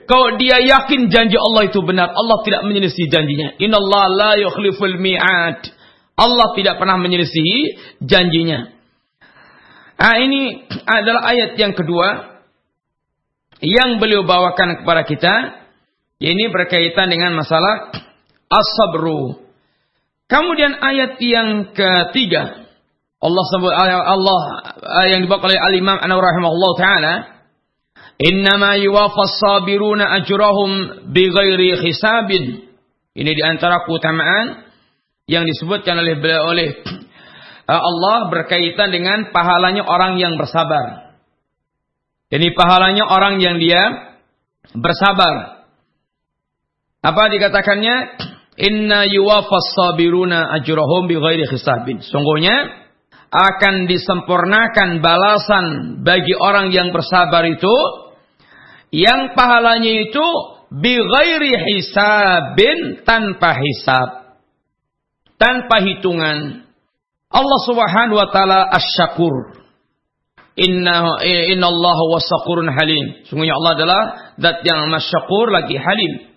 [0.05, 3.57] Kalau dia yakin janji Allah itu benar, Allah tidak menyelisih janjinya.
[3.57, 5.65] Innallaha la yukhliful mi'ad.
[6.13, 8.78] Allah tidak pernah menyelisihi janjinya.
[9.99, 12.39] Nah, ini adalah ayat yang kedua
[13.59, 15.35] yang beliau bawakan kepada kita.
[16.19, 17.91] Ini berkaitan dengan masalah
[18.47, 19.43] as-sabru.
[20.31, 22.71] Kemudian ayat yang ketiga.
[23.19, 24.41] Allah sebut Allah
[25.11, 27.13] yang dibawa oleh Al-Imam An rahimahullah taala,
[28.15, 32.71] "Innama yuwaffas sabiruna ajrahum bighairi hisabin."
[33.11, 34.63] Ini di antara keutamaan
[35.27, 36.98] yang disebutkan oleh oleh Eh,
[37.77, 41.13] Allah berkaitan dengan pahalanya orang yang bersabar.
[42.33, 43.81] Ini pahalanya orang yang dia
[44.73, 45.65] bersabar.
[47.05, 47.97] Apa dikatakannya?
[48.59, 52.03] Inna yuwafas sabiruna ajrahum bighairi hisabin.
[52.03, 52.89] Sungguhnya
[53.29, 55.65] akan disempurnakan balasan
[56.01, 57.75] bagi orang yang bersabar itu
[58.89, 60.25] yang pahalanya itu
[60.73, 64.09] bighairi hisabin tanpa hisab.
[65.39, 66.68] Tanpa hitungan.
[67.29, 69.59] Allah Subhanahu wa taala Asy-Syakur.
[70.59, 73.23] Inna inna Allah wasakurun halim.
[73.29, 74.01] Sungguhnya Allah adalah
[74.35, 76.35] zat yang masyakur lagi halim.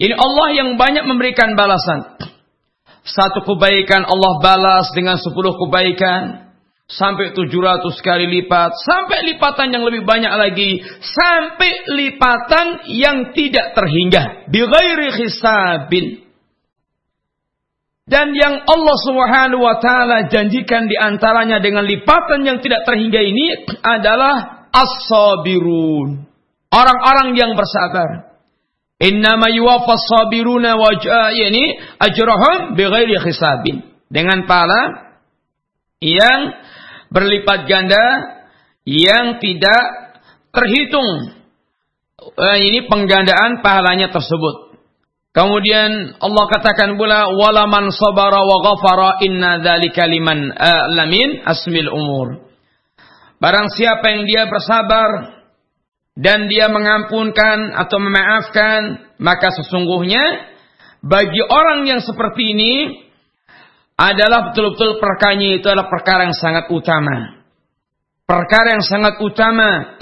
[0.00, 2.16] Ini Allah yang banyak memberikan balasan.
[3.04, 6.54] Satu kebaikan Allah balas dengan sepuluh kebaikan.
[6.88, 8.70] Sampai tujuh ratus kali lipat.
[8.80, 10.80] Sampai lipatan yang lebih banyak lagi.
[11.02, 14.48] Sampai lipatan yang tidak terhingga.
[14.48, 16.21] Bighairi hisabin.
[18.02, 23.46] Dan yang Allah Subhanahu wa taala janjikan di antaranya dengan lipatan yang tidak terhingga ini
[23.78, 26.26] adalah as-sabirun.
[26.72, 28.32] Orang-orang yang bersabar.
[29.02, 33.86] Innama yuwaffas sabiruna wajah ini ajrahum bighairi hisabin.
[34.10, 35.14] Dengan pahala
[36.02, 36.58] yang
[37.14, 38.04] berlipat ganda
[38.82, 39.82] yang tidak
[40.50, 41.38] terhitung.
[42.22, 44.71] Eh, ini penggandaan pahalanya tersebut.
[45.32, 52.52] Kemudian Allah katakan pula walaman sabara wa ghafara inna dzalika liman uh, lamin asmil umur.
[53.40, 55.40] Barang siapa yang dia bersabar
[56.12, 58.80] dan dia mengampunkan atau memaafkan,
[59.16, 60.52] maka sesungguhnya
[61.00, 62.74] bagi orang yang seperti ini
[63.96, 67.40] adalah betul-betul perkanya itu adalah perkara yang sangat utama.
[68.28, 69.96] Perkara yang sangat utama.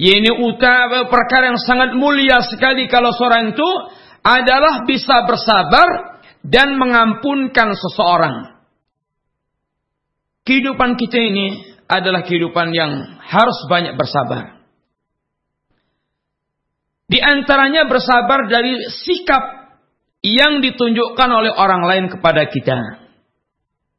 [0.00, 3.70] Ini utama perkara yang sangat mulia sekali kalau seorang itu
[4.22, 8.58] adalah bisa bersabar dan mengampunkan seseorang.
[10.42, 11.46] Kehidupan kita ini
[11.86, 14.62] adalah kehidupan yang harus banyak bersabar.
[17.06, 19.76] Di antaranya bersabar dari sikap
[20.24, 22.78] yang ditunjukkan oleh orang lain kepada kita.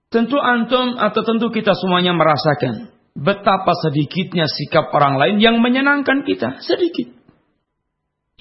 [0.09, 6.59] Tentu antum atau tentu kita semuanya merasakan betapa sedikitnya sikap orang lain yang menyenangkan kita.
[6.65, 7.22] Sedikit.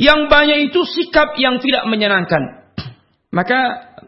[0.01, 2.64] Yang banyak itu sikap yang tidak menyenangkan.
[3.32, 3.61] Maka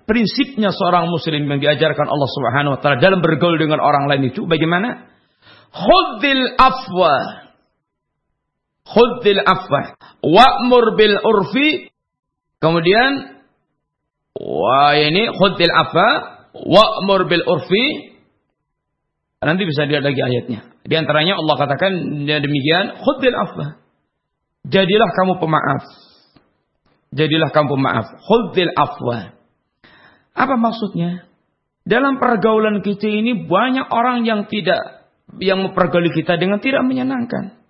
[0.05, 4.45] prinsipnya seorang muslim yang diajarkan Allah Subhanahu wa taala dalam bergaul dengan orang lain itu
[4.45, 5.09] bagaimana?
[5.73, 7.17] Khudzil afwa.
[8.85, 9.97] Khudzil afwa.
[10.21, 11.89] Wa'mur bil urfi.
[12.61, 13.41] Kemudian
[14.37, 16.09] wah ini khudzil afwa
[16.53, 18.17] wa'mur bil urfi.
[19.45, 20.61] Nanti bisa dilihat lagi ayatnya.
[20.85, 21.93] Di antaranya Allah katakan
[22.25, 23.84] demikian khudzil afwa.
[24.65, 25.83] Jadilah kamu pemaaf.
[27.13, 28.07] Jadilah kamu pemaaf.
[28.25, 29.37] Khudzil afwa.
[30.35, 31.29] Apa maksudnya?
[31.85, 35.05] Dalam pergaulan kita ini banyak orang yang tidak
[35.37, 37.61] yang mempergauli kita dengan tidak menyenangkan.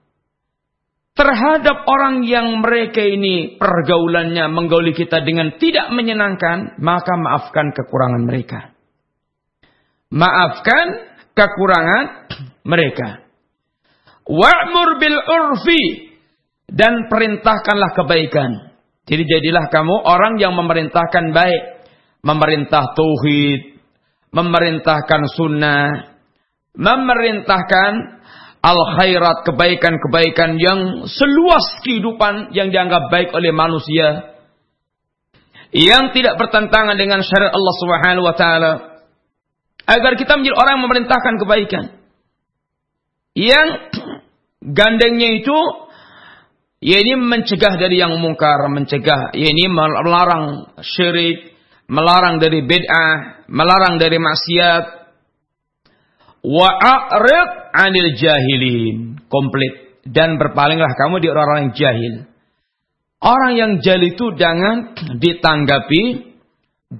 [1.14, 8.74] Terhadap orang yang mereka ini pergaulannya menggauli kita dengan tidak menyenangkan, maka maafkan kekurangan mereka.
[10.11, 10.86] Maafkan
[11.38, 12.05] kekurangan
[12.66, 13.22] mereka.
[14.26, 16.14] Wa'mur bil urfi
[16.69, 18.75] dan perintahkanlah kebaikan.
[19.05, 21.62] Jadi jadilah kamu orang yang memerintahkan baik,
[22.25, 23.77] memerintah tauhid,
[24.33, 26.15] memerintahkan sunnah,
[26.73, 27.93] memerintahkan
[28.65, 34.35] al khairat kebaikan-kebaikan yang seluas kehidupan yang dianggap baik oleh manusia
[35.75, 38.73] yang tidak bertentangan dengan syariat Allah Subhanahu wa taala
[39.85, 41.85] agar kita menjadi orang yang memerintahkan kebaikan
[43.37, 43.69] yang
[44.79, 45.59] gandengnya itu
[46.85, 49.32] Ya ini mencegah dari yang mungkar, mencegah.
[49.32, 51.57] Ya ini melarang syirik,
[51.89, 54.85] melarang dari bid'ah, melarang dari maksiat.
[56.45, 59.16] Wa'arid 'anil jahilin.
[59.32, 60.05] Komplit.
[60.05, 62.14] Dan berpalinglah kamu di orang-orang yang jahil.
[63.24, 66.37] Orang yang jahil itu jangan ditanggapi,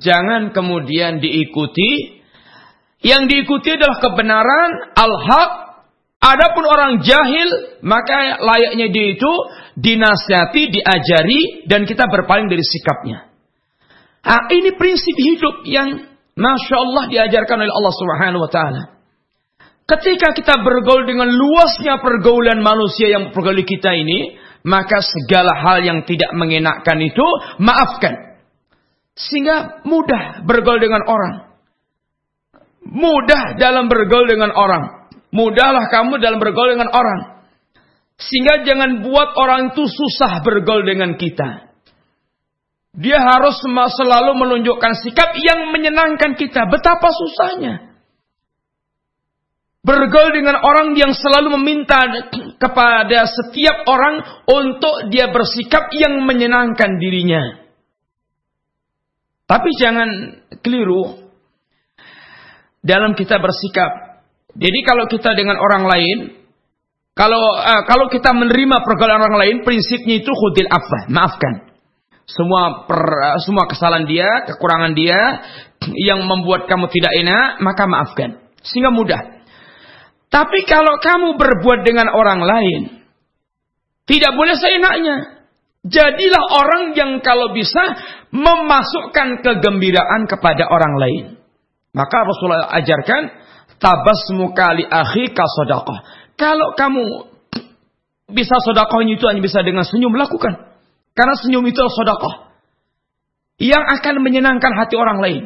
[0.01, 2.25] jangan kemudian diikuti.
[3.05, 5.53] Yang diikuti adalah kebenaran, al-haq.
[6.25, 9.33] Adapun orang jahil, maka layaknya dia itu
[9.75, 13.31] dinasihati, diajari, dan kita berpaling dari sikapnya.
[14.25, 18.83] Nah, ini prinsip hidup yang Masya Allah diajarkan oleh Allah Subhanahu wa Ta'ala.
[19.85, 26.09] Ketika kita bergaul dengan luasnya pergaulan manusia yang pergauli kita ini, maka segala hal yang
[26.09, 27.27] tidak mengenakkan itu
[27.61, 28.41] maafkan.
[29.13, 31.35] Sehingga mudah bergaul dengan orang.
[32.89, 35.13] Mudah dalam bergaul dengan orang.
[35.31, 37.34] Mudahlah kamu dalam bergaul dengan orang.
[38.15, 41.75] Sehingga jangan buat orang itu susah bergaul dengan kita.
[42.95, 43.59] Dia harus
[43.99, 46.71] selalu menunjukkan sikap yang menyenangkan kita.
[46.71, 47.99] Betapa susahnya.
[49.85, 52.07] Bergaul dengan orang yang selalu meminta
[52.57, 57.67] kepada setiap orang untuk dia bersikap yang menyenangkan dirinya.
[59.45, 60.09] Tapi jangan
[60.65, 61.29] keliru
[62.81, 64.25] dalam kita bersikap.
[64.57, 66.19] Jadi kalau kita dengan orang lain,
[67.15, 71.75] kalau uh, kalau kita menerima pergaulan orang lain, prinsipnya itu khudil afah, maafkan
[72.25, 73.01] semua per,
[73.45, 75.45] semua kesalahan dia, kekurangan dia
[75.93, 78.31] yang membuat kamu tidak enak, maka maafkan.
[78.65, 79.45] Sehingga mudah.
[80.33, 82.83] Tapi kalau kamu berbuat dengan orang lain,
[84.09, 85.17] tidak boleh seenaknya.
[85.85, 87.93] Jadilah orang yang kalau bisa
[88.33, 91.25] memasukkan kegembiraan kepada orang lain.
[91.93, 93.23] Maka Rasulullah ajarkan
[93.77, 96.24] tabasmu kali akhi kasodakoh.
[96.35, 97.35] Kalau kamu
[98.35, 100.75] bisa sodakohnya itu hanya bisa dengan senyum lakukan.
[101.15, 102.51] Karena senyum itu sodakoh.
[103.63, 105.43] Yang akan menyenangkan hati orang lain.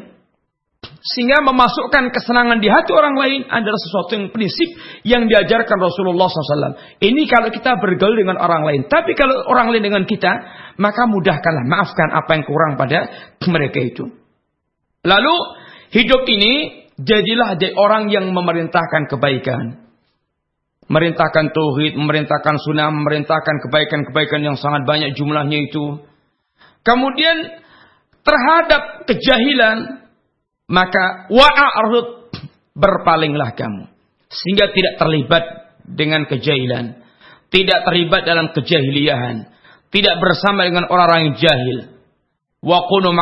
[0.99, 4.68] Sehingga memasukkan kesenangan di hati orang lain adalah sesuatu yang prinsip
[5.03, 6.78] yang diajarkan Rasulullah SAW.
[7.03, 8.80] Ini kalau kita bergaul dengan orang lain.
[8.86, 10.32] Tapi kalau orang lain dengan kita,
[10.78, 12.99] maka mudahkanlah, maafkan apa yang kurang pada
[13.47, 14.05] mereka itu.
[15.07, 15.36] Lalu,
[15.95, 19.88] hidup ini jadilah orang yang memerintahkan kebaikan
[20.89, 26.01] merintahkan tauhid, memerintahkan sunnah, memerintahkan kebaikan-kebaikan yang sangat banyak jumlahnya itu.
[26.82, 27.61] Kemudian
[28.24, 30.09] terhadap kejahilan
[30.68, 32.28] maka wa'arud
[32.76, 33.89] berpalinglah kamu
[34.28, 35.45] sehingga tidak terlibat
[35.89, 37.01] dengan kejahilan,
[37.49, 39.49] tidak terlibat dalam kejahiliahan,
[39.89, 41.78] tidak bersama dengan orang-orang yang jahil.
[42.59, 43.14] Wa kunu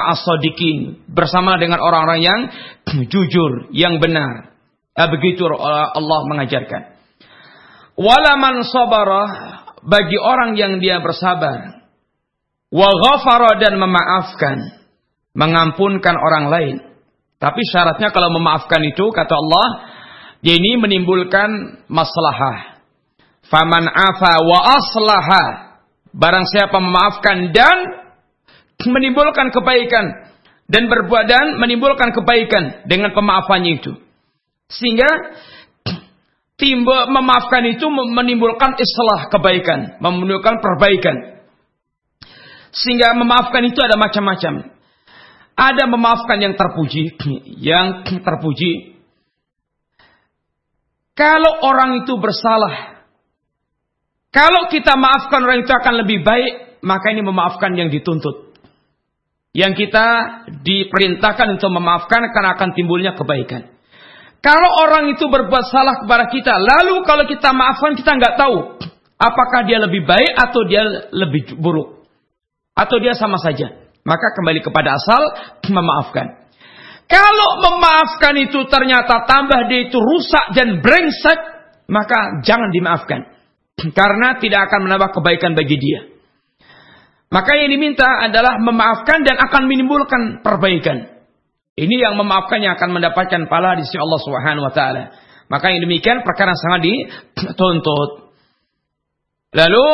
[1.12, 2.40] bersama dengan orang-orang yang
[3.12, 4.56] jujur, yang benar.
[4.96, 6.95] Begitu Allah mengajarkan.
[7.96, 9.24] Walaman sabara
[9.80, 11.88] bagi orang yang dia bersabar.
[12.68, 14.58] Wa ghafara dan memaafkan.
[15.36, 16.76] Mengampunkan orang lain.
[17.36, 19.68] Tapi syaratnya kalau memaafkan itu kata Allah,
[20.40, 22.80] ini menimbulkan maslahah.
[23.48, 25.44] Faman afa wa aslaha.
[26.16, 27.76] Barang siapa memaafkan dan
[28.88, 30.32] menimbulkan kebaikan
[30.66, 33.92] dan berbuat dan menimbulkan kebaikan dengan pemaafannya itu.
[34.66, 35.06] Sehingga
[36.56, 41.16] timbul memaafkan itu menimbulkan islah kebaikan, menimbulkan perbaikan.
[42.72, 44.76] Sehingga memaafkan itu ada macam-macam.
[45.56, 47.16] Ada memaafkan yang terpuji,
[47.68, 48.96] yang terpuji.
[51.16, 53.08] Kalau orang itu bersalah,
[54.28, 58.52] kalau kita maafkan orang itu akan lebih baik, maka ini memaafkan yang dituntut.
[59.56, 60.06] Yang kita
[60.60, 63.75] diperintahkan untuk memaafkan karena akan timbulnya kebaikan.
[64.44, 68.78] Kalau orang itu berbuat salah kepada kita, lalu kalau kita maafkan kita nggak tahu
[69.16, 72.04] apakah dia lebih baik atau dia lebih buruk
[72.76, 73.72] atau dia sama saja.
[74.06, 75.22] Maka kembali kepada asal
[75.76, 76.46] memaafkan.
[77.06, 81.38] Kalau memaafkan itu ternyata tambah dia itu rusak dan brengsek,
[81.90, 83.26] maka jangan dimaafkan.
[83.98, 86.00] Karena tidak akan menambah kebaikan bagi dia.
[87.26, 91.15] Maka yang diminta adalah memaafkan dan akan menimbulkan perbaikan.
[91.76, 95.12] Ini yang memaafkannya akan mendapatkan pahala di sisi Allah Subhanahu wa taala.
[95.52, 98.32] Maka yang demikian perkara sangat dituntut.
[99.52, 99.86] Lalu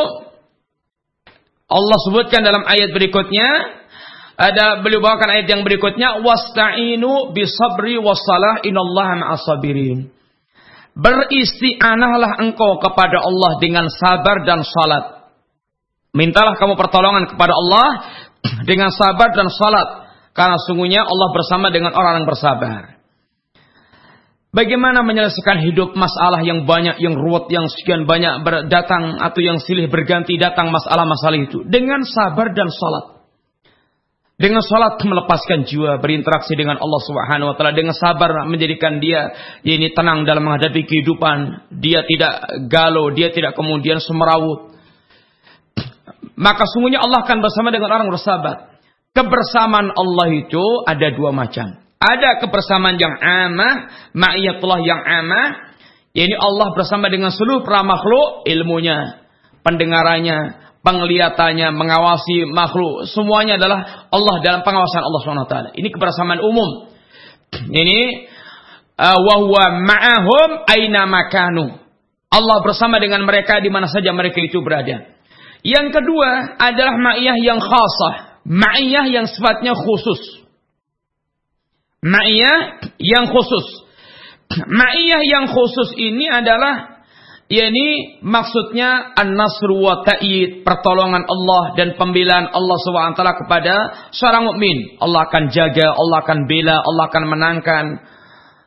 [1.67, 3.49] Allah sebutkan dalam ayat berikutnya
[4.39, 10.09] ada beliau bawakan ayat yang berikutnya wasta'inu bisabri wassalah inallaha ma'as-sabirin.
[10.93, 15.25] Beristi'anahlah engkau kepada Allah dengan sabar dan salat.
[16.13, 17.89] Mintalah kamu pertolongan kepada Allah
[18.69, 20.02] dengan sabar dan salat.
[20.33, 23.03] Karena sungguhnya Allah bersama dengan orang yang bersabar.
[24.53, 29.89] Bagaimana menyelesaikan hidup masalah yang banyak, yang ruwet, yang sekian banyak datang atau yang silih
[29.89, 33.25] berganti datang masalah-masalah itu dengan sabar dan salat.
[34.37, 39.33] Dengan salat melepaskan jiwa, berinteraksi dengan Allah Subhanahu wa taala, dengan sabar menjadikan dia
[39.65, 41.71] ini tenang dalam menghadapi kehidupan.
[41.81, 44.77] Dia tidak galau, dia tidak kemudian semerawut.
[46.37, 48.72] Maka sungguhnya Allah akan bersama dengan orang bersabar.
[49.13, 51.85] Kebersamaan Allah itu ada dua macam.
[52.01, 53.75] Ada kebersamaan yang amah,
[54.17, 55.77] ma'iyatullah yang amah,
[56.17, 59.23] yakni Allah bersama dengan seluruh para makhluk ilmunya,
[59.63, 65.57] pendengarannya, penglihatannya, mengawasi makhluk, semuanya adalah Allah dalam pengawasan Allah SWT.
[65.79, 66.91] Ini kebersamaan umum.
[67.53, 68.01] Ini
[68.97, 71.77] uh, wahwa ma'ahum aina makanu.
[72.33, 75.21] Allah bersama dengan mereka di mana saja mereka itu berada.
[75.63, 80.43] Yang kedua adalah ma'iyah yang khasah, ma'iyah yang sifatnya khusus.
[82.03, 83.67] Ma'iyah yang khusus.
[84.53, 87.05] Ma'iyah yang khusus ini adalah
[87.53, 93.75] yakni maksudnya an-nasru wa ta'id, pertolongan Allah dan pembelaan Allah SWT kepada
[94.11, 94.99] seorang mukmin.
[94.99, 97.85] Allah akan jaga, Allah akan bela, Allah akan menangkan.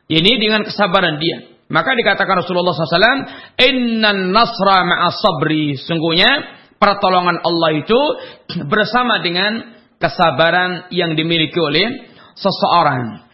[0.06, 1.56] Ini dengan kesabaran dia.
[1.66, 3.26] Maka dikatakan Rasulullah SAW,
[3.58, 5.74] Innan nasra ma'as sabri.
[5.74, 8.00] Sungguhnya pertolongan Allah itu
[8.72, 13.26] bersama dengan kesabaran yang dimiliki oleh seseorang.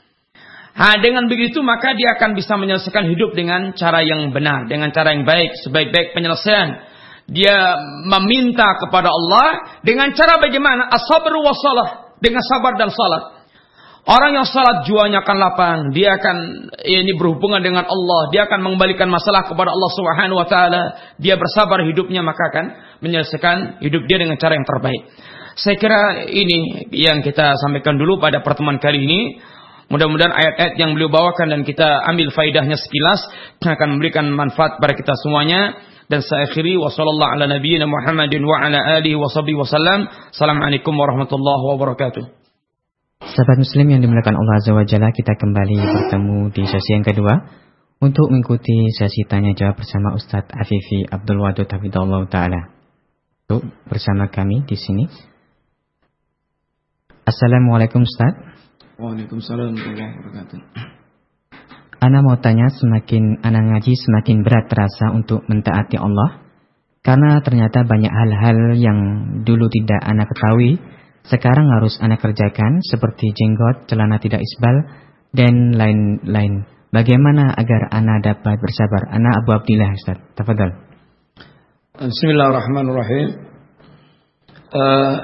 [0.73, 5.13] Ha, dengan begitu maka dia akan bisa menyelesaikan hidup dengan cara yang benar, dengan cara
[5.13, 6.89] yang baik, sebaik-baik penyelesaian.
[7.29, 7.77] Dia
[8.09, 10.89] meminta kepada Allah dengan cara bagaimana?
[10.91, 11.33] As-sabr
[12.19, 13.42] dengan sabar dan salat.
[14.03, 16.37] Orang yang salat jualnya akan lapang, dia akan
[16.83, 20.83] ini berhubungan dengan Allah, dia akan mengembalikan masalah kepada Allah Subhanahu wa taala.
[21.23, 22.65] Dia bersabar hidupnya maka akan
[22.99, 25.07] menyelesaikan hidup dia dengan cara yang terbaik.
[25.55, 29.21] Saya kira ini yang kita sampaikan dulu pada pertemuan kali ini.
[29.87, 33.23] Mudah-mudahan ayat-ayat yang beliau bawakan dan kita ambil faidahnya sekilas
[33.63, 35.79] akan memberikan manfaat pada kita semuanya.
[36.11, 40.11] Dan saya akhiri wa sallallahu ala nabiyyina Muhammadin wa ala alihi wasallam.
[40.35, 42.42] Assalamualaikum warahmatullahi wabarakatuh.
[43.23, 47.39] Sahabat muslim yang dimuliakan Allah Azza wa Jalla, kita kembali bertemu di sesi yang kedua
[48.03, 52.75] untuk mengikuti sesi tanya jawab bersama Ustadz Afifi Abdul Wadud Hafidullah Ta'ala.
[53.87, 55.07] Bersama kami di sini.
[57.23, 58.43] Assalamualaikum Ustadz.
[58.99, 60.59] Waalaikumsalam warahmatullahi wabarakatuh.
[62.03, 66.43] Ana mau tanya semakin ana ngaji semakin berat terasa untuk mentaati Allah
[67.07, 68.99] karena ternyata banyak hal-hal yang
[69.47, 70.83] dulu tidak ana ketahui
[71.23, 74.77] sekarang harus ana kerjakan seperti jenggot, celana tidak isbal
[75.31, 76.67] dan lain-lain.
[76.93, 79.09] Bagaimana agar ana dapat bersabar?
[79.09, 80.19] Ana Abu Abdillah Ustaz.
[80.37, 80.77] Tafadhal.
[81.97, 83.29] Bismillahirrahmanirrahim.
[84.73, 85.15] Uh,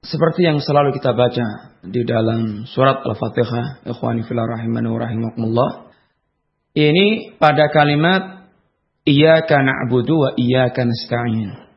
[0.00, 5.68] seperti yang selalu kita baca di dalam surat Al-Fatihah, ikhwani fillah rahimani wa.
[6.72, 8.48] Ini pada kalimat
[9.04, 11.69] iyyaka na'budu wa iyyaka nasta'in.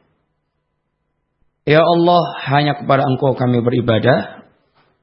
[1.63, 4.43] Ya Allah, hanya kepada Engkau kami beribadah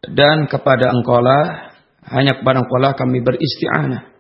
[0.05, 1.71] dan kepada Engkau lah
[2.11, 4.11] hanya kepada Engkau lah kami beristi'anah.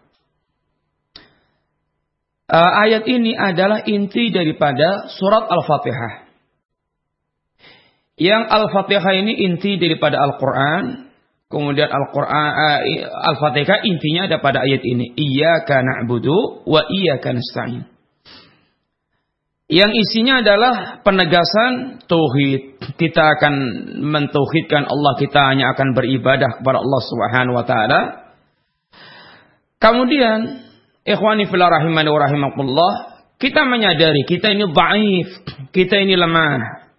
[2.51, 6.26] Uh, ayat ini adalah inti daripada surat Al-Fatihah.
[8.18, 11.12] Yang Al-Fatihah ini inti daripada Al-Quran.
[11.51, 12.80] Kemudian Al-Quran, uh,
[13.34, 15.14] Al-Fatihah intinya ada pada ayat ini.
[15.14, 17.89] Iyaka na'budu wa iyaka nasta'in.
[19.70, 22.82] Yang isinya adalah penegasan tauhid.
[22.98, 23.54] Kita akan
[24.02, 28.00] mentauhidkan Allah, kita hanya akan beribadah kepada Allah Subhanahu wa taala.
[29.78, 30.66] Kemudian,
[31.06, 35.28] ikhwani fil rahimani rahimakumullah, kita menyadari kita ini dhaif,
[35.70, 36.90] kita ini lemah.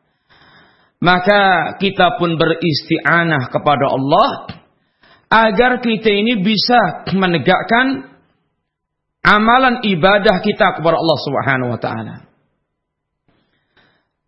[1.03, 4.29] Maka kita pun beristi'anah kepada Allah
[5.27, 8.15] agar kita ini bisa menegakkan
[9.27, 12.30] amalan ibadah kita kepada Allah Subhanahu wa taala.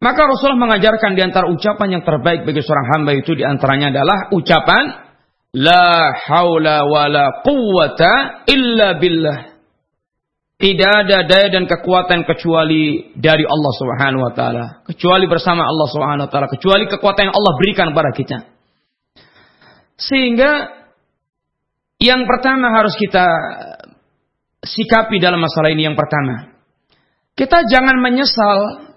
[0.03, 4.27] Maka Rasulullah mengajarkan di antara ucapan yang terbaik bagi seorang hamba itu di antaranya adalah
[4.35, 4.83] ucapan
[5.55, 9.39] la haula wala quwwata illa billah.
[10.59, 16.27] Tidak ada daya dan kekuatan kecuali dari Allah Subhanahu wa taala, kecuali bersama Allah Subhanahu
[16.27, 18.37] wa taala, kecuali kekuatan yang Allah berikan kepada kita.
[19.95, 20.51] Sehingga
[21.99, 23.23] yang pertama harus kita
[24.67, 26.59] sikapi dalam masalah ini yang pertama.
[27.35, 28.92] Kita jangan menyesal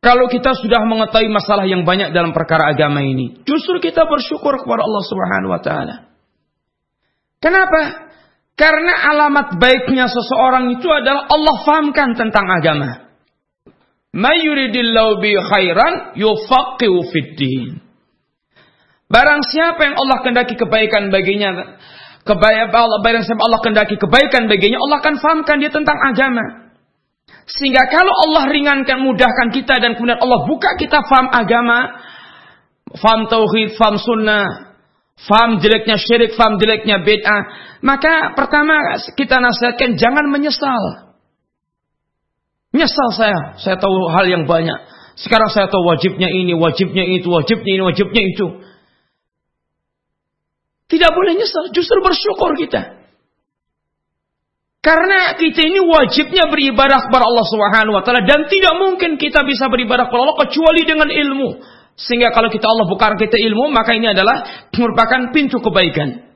[0.00, 3.44] kalau kita sudah mengetahui masalah yang banyak dalam perkara agama ini.
[3.44, 5.96] Justru kita bersyukur kepada Allah Subhanahu wa taala.
[7.36, 8.08] Kenapa?
[8.56, 13.12] Karena alamat baiknya seseorang itu adalah Allah fahamkan tentang agama.
[14.16, 17.80] Mayuridillahu bi khairan yufaqihu fiddin.
[19.08, 21.76] Barang siapa yang Allah kendaki kebaikan baginya,
[22.24, 26.69] kebaikan Allah barang siapa Allah kendaki kebaikan baginya, Allah akan fahamkan dia tentang agama.
[27.50, 31.98] Sehingga kalau Allah ringankan, mudahkan kita dan kemudian Allah buka kita faham agama,
[32.94, 34.76] faham tauhid, faham sunnah,
[35.26, 37.42] faham jeleknya syirik, faham jeleknya bid'ah,
[37.82, 41.10] maka pertama kita nasihatkan jangan menyesal.
[42.70, 44.78] Menyesal saya, saya tahu hal yang banyak.
[45.18, 48.46] Sekarang saya tahu wajibnya ini, wajibnya itu, wajibnya ini, wajibnya itu.
[50.86, 52.99] Tidak boleh nyesal, justru bersyukur kita.
[54.80, 59.68] Karena kita ini wajibnya beribadah kepada Allah Subhanahu wa taala dan tidak mungkin kita bisa
[59.68, 61.60] beribadah kepada Allah kecuali dengan ilmu.
[62.00, 64.40] Sehingga kalau kita Allah bukan kita ilmu, maka ini adalah
[64.80, 66.32] merupakan pintu kebaikan.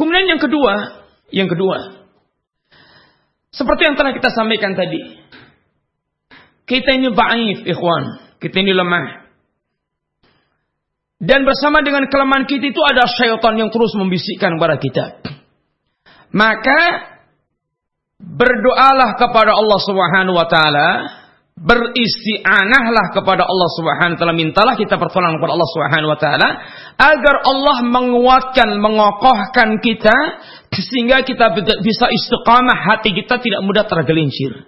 [0.00, 2.08] Kemudian yang kedua, yang kedua,
[3.52, 5.28] seperti yang telah kita sampaikan tadi,
[6.64, 9.28] kita ini baif, ikhwan, kita ini lemah.
[11.20, 15.04] Dan bersama dengan kelemahan kita itu ada syaitan yang terus membisikkan kepada kita
[16.34, 16.80] maka
[18.18, 20.88] berdoalah kepada Allah Subhanahu wa taala,
[21.58, 26.48] beristi'anahlah kepada Allah Subhanahu wa taala, mintalah kita pertolongan kepada Allah Subhanahu wa taala
[26.98, 30.16] agar Allah menguatkan, mengokohkan kita
[30.74, 34.66] sehingga kita bisa istiqamah, hati kita tidak mudah tergelincir.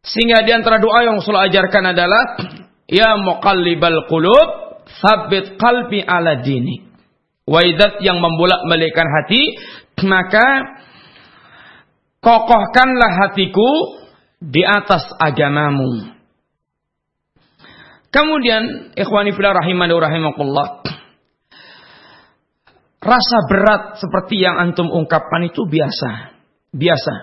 [0.00, 2.22] Sehingga di antara doa yang Rasul ajarkan adalah
[2.88, 4.48] ya muqallibal qulub,
[4.88, 6.89] tsabbit qalbi ala dinik.
[7.48, 9.42] Waidat yang membolak balikan hati,
[10.06, 10.76] maka
[12.20, 14.00] kokohkanlah hatiku
[14.40, 16.16] di atas agamamu.
[18.10, 20.82] Kemudian, ikhwani fillah rahimani rahimakumullah.
[23.00, 26.36] Rasa berat seperti yang antum ungkapkan itu biasa.
[26.76, 27.14] Biasa.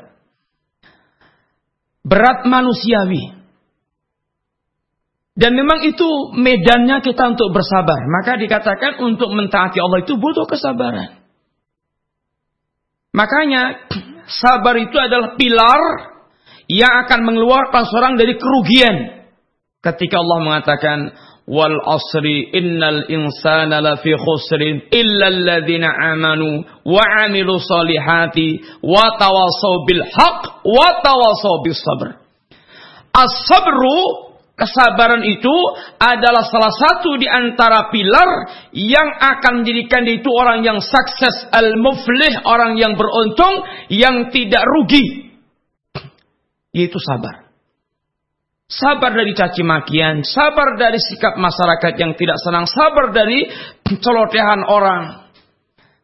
[2.02, 3.37] Berat manusiawi.
[5.38, 8.10] Dan memang itu medannya kita untuk bersabar.
[8.10, 11.22] Maka dikatakan untuk mentaati Allah itu butuh kesabaran.
[13.14, 13.86] Makanya
[14.42, 15.82] sabar itu adalah pilar
[16.66, 19.30] yang akan mengeluarkan seorang dari kerugian.
[19.86, 20.98] Ketika Allah mengatakan
[21.46, 30.02] wal asri innal insana lafi khusrin illa alladhina amanu wa amilu salihati wa tawasaw bil
[30.02, 32.26] haqq wa tawasaw bis sabr.
[33.14, 34.27] As-sabru
[34.58, 35.54] Kesabaran itu
[36.02, 38.30] adalah salah satu di antara pilar
[38.74, 43.62] yang akan menjadikan dia itu orang yang sukses, al-muflih, orang yang beruntung,
[43.94, 45.30] yang tidak rugi.
[46.74, 47.54] Yaitu sabar.
[48.66, 53.46] Sabar dari caci makian, sabar dari sikap masyarakat yang tidak senang, sabar dari
[53.94, 55.30] celotehan orang.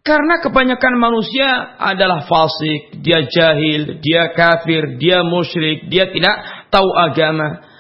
[0.06, 7.72] Karena kebanyakan manusia adalah fasik, dia jahil, dia kafir, dia musyrik, dia tidak tahu agama.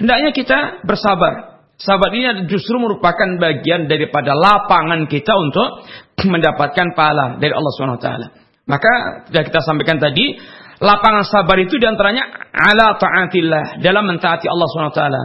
[0.00, 1.62] Hendaknya kita bersabar.
[1.80, 5.84] Sabar ini justru merupakan bagian daripada lapangan kita untuk
[6.32, 8.26] mendapatkan pahala dari Allah Subhanahu wa taala.
[8.64, 8.92] Maka
[9.28, 10.36] sudah kita sampaikan tadi,
[10.80, 15.22] lapangan sabar itu di antaranya ala taatillah dalam mentaati Allah Subhanahu wa taala.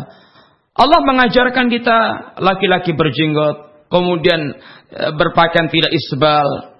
[0.76, 1.97] Allah mengajarkan kita
[2.43, 4.59] laki-laki berjenggot, kemudian
[4.91, 6.76] e, berpakaian tidak isbal,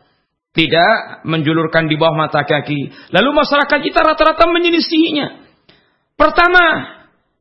[0.51, 3.11] tidak menjulurkan di bawah mata kaki.
[3.15, 5.47] Lalu masyarakat kita rata-rata menyelisihinya.
[6.19, 6.63] Pertama,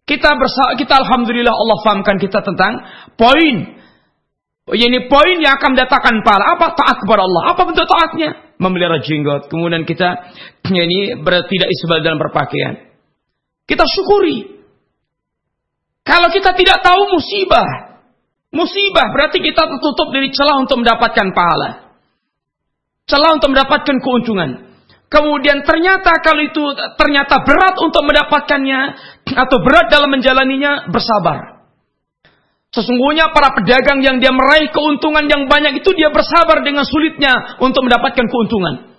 [0.05, 2.85] kita bersa kita alhamdulillah Allah fahamkan kita tentang
[3.17, 3.81] poin.
[4.65, 6.57] Ini poin yang akan mendatangkan pahala.
[6.57, 7.53] Apa taat kepada Allah?
[7.53, 8.57] Apa bentuk taatnya?
[8.57, 9.49] Memelihara jenggot.
[9.49, 10.29] Kemudian kita
[10.73, 12.93] ini tidak isbal dalam berpakaian.
[13.65, 14.61] Kita syukuri.
[16.05, 17.97] Kalau kita tidak tahu musibah,
[18.53, 21.97] musibah berarti kita tertutup dari celah untuk mendapatkan pahala.
[23.09, 24.64] Celah untuk mendapatkan keuntungan.
[25.15, 26.59] Kemudian ternyata kalau itu
[26.99, 28.81] ternyata berat untuk mendapatkannya
[29.31, 31.63] atau berat dalam menjalaninya, bersabar.
[32.75, 37.87] Sesungguhnya para pedagang yang dia meraih keuntungan yang banyak itu dia bersabar dengan sulitnya untuk
[37.87, 38.99] mendapatkan keuntungan.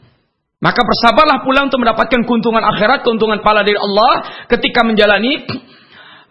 [0.64, 5.44] Maka bersabarlah pula untuk mendapatkan keuntungan akhirat, keuntungan pahala dari Allah ketika menjalani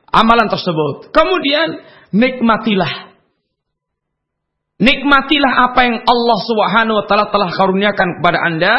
[0.09, 1.12] amalan tersebut.
[1.12, 3.14] Kemudian nikmatilah
[4.85, 8.74] Nikmatilah apa yang Allah Subhanahu wa taala telah karuniakan kepada Anda,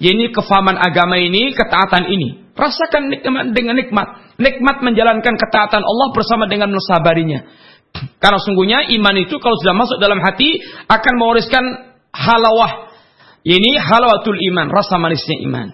[0.00, 2.48] yaitu kefahaman agama ini, ketaatan ini.
[2.56, 4.08] Rasakan nikmat dengan nikmat.
[4.40, 7.44] Nikmat menjalankan ketaatan Allah bersama dengan mensabarinya.
[8.16, 11.64] Karena sungguhnya iman itu kalau sudah masuk dalam hati akan mewariskan
[12.14, 12.88] halawah.
[13.44, 15.68] Ini halawatul iman, rasa manisnya iman.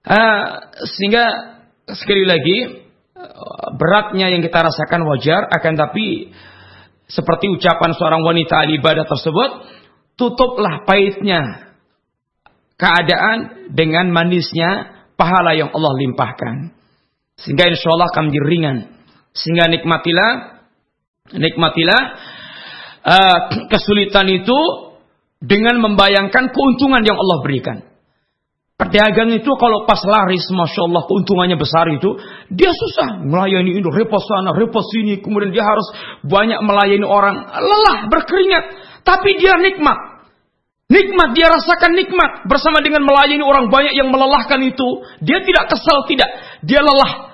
[0.00, 0.44] Uh,
[0.96, 1.24] sehingga
[1.92, 2.80] sekali lagi
[3.76, 6.32] beratnya yang kita rasakan wajar akan tapi
[7.10, 9.50] seperti ucapan seorang wanita ahli ibadah tersebut,
[10.14, 11.74] tutuplah pahitnya
[12.78, 16.70] keadaan dengan manisnya pahala yang Allah limpahkan.
[17.42, 18.78] Sehingga insya Allah akan menjadi ringan.
[19.34, 20.32] Sehingga nikmatilah,
[21.34, 22.02] nikmatilah
[23.02, 24.58] uh, kesulitan itu
[25.42, 27.89] dengan membayangkan keuntungan yang Allah berikan.
[28.88, 32.16] Dagang itu kalau pas laris, masya Allah keuntungannya besar itu,
[32.48, 35.84] dia susah melayani ini, repot sana, repot sini, kemudian dia harus
[36.24, 38.64] banyak melayani orang, lelah, berkeringat,
[39.04, 40.22] tapi dia nikmat.
[40.90, 44.88] Nikmat, dia rasakan nikmat bersama dengan melayani orang banyak yang melelahkan itu.
[45.22, 46.26] Dia tidak kesal, tidak.
[46.66, 47.30] Dia lelah.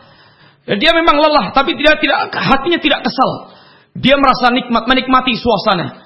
[0.76, 3.54] Dia memang lelah, tapi tidak tidak hatinya tidak kesal.
[3.96, 6.05] Dia merasa nikmat, menikmati suasana.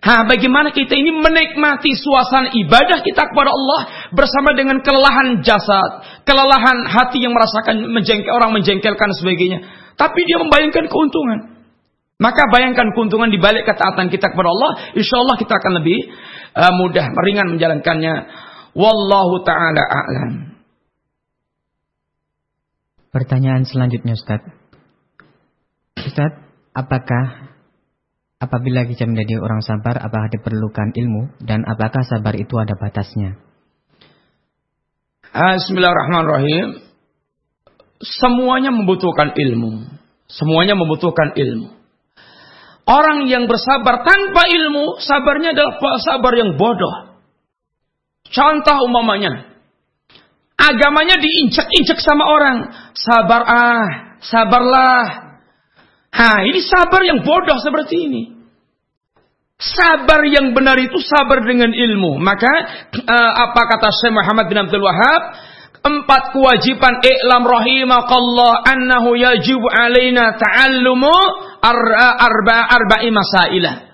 [0.00, 3.80] Ha, bagaimana kita ini menikmati suasana ibadah kita kepada Allah
[4.16, 9.60] bersama dengan kelelahan jasad, kelelahan hati yang merasakan menjengkel orang menjengkelkan sebagainya.
[10.00, 11.60] Tapi dia membayangkan keuntungan.
[12.16, 15.98] Maka bayangkan keuntungan di balik ketaatan kita kepada Allah, insya Allah kita akan lebih
[16.56, 18.14] uh, mudah, meringan menjalankannya.
[18.72, 20.32] Wallahu taala a'lam.
[23.12, 24.40] Pertanyaan selanjutnya Ustaz.
[26.00, 26.32] Ustaz,
[26.72, 27.49] apakah
[28.40, 33.36] apabila kita menjadi orang sabar, apakah diperlukan ilmu dan apakah sabar itu ada batasnya?
[35.30, 36.90] Ah, bismillahirrahmanirrahim.
[38.00, 39.86] Semuanya membutuhkan ilmu.
[40.26, 41.76] Semuanya membutuhkan ilmu.
[42.88, 47.14] Orang yang bersabar tanpa ilmu, sabarnya adalah sabar yang bodoh.
[48.26, 49.54] Contoh umpamanya,
[50.58, 52.56] agamanya diinjak-injak sama orang.
[52.98, 53.88] Sabar ah,
[54.24, 55.29] sabarlah.
[56.10, 58.22] Ha, ini sabar yang bodoh seperti ini.
[59.60, 62.16] Sabar yang benar itu sabar dengan ilmu.
[62.16, 62.48] Maka
[62.96, 65.22] uh, apa kata Syekh Muhammad bin Abdul Wahab?
[65.80, 71.16] Empat kewajiban i'lam rahimakallah annahu yajibu alaina ta'allumu
[71.60, 73.88] arba arba'i masailah.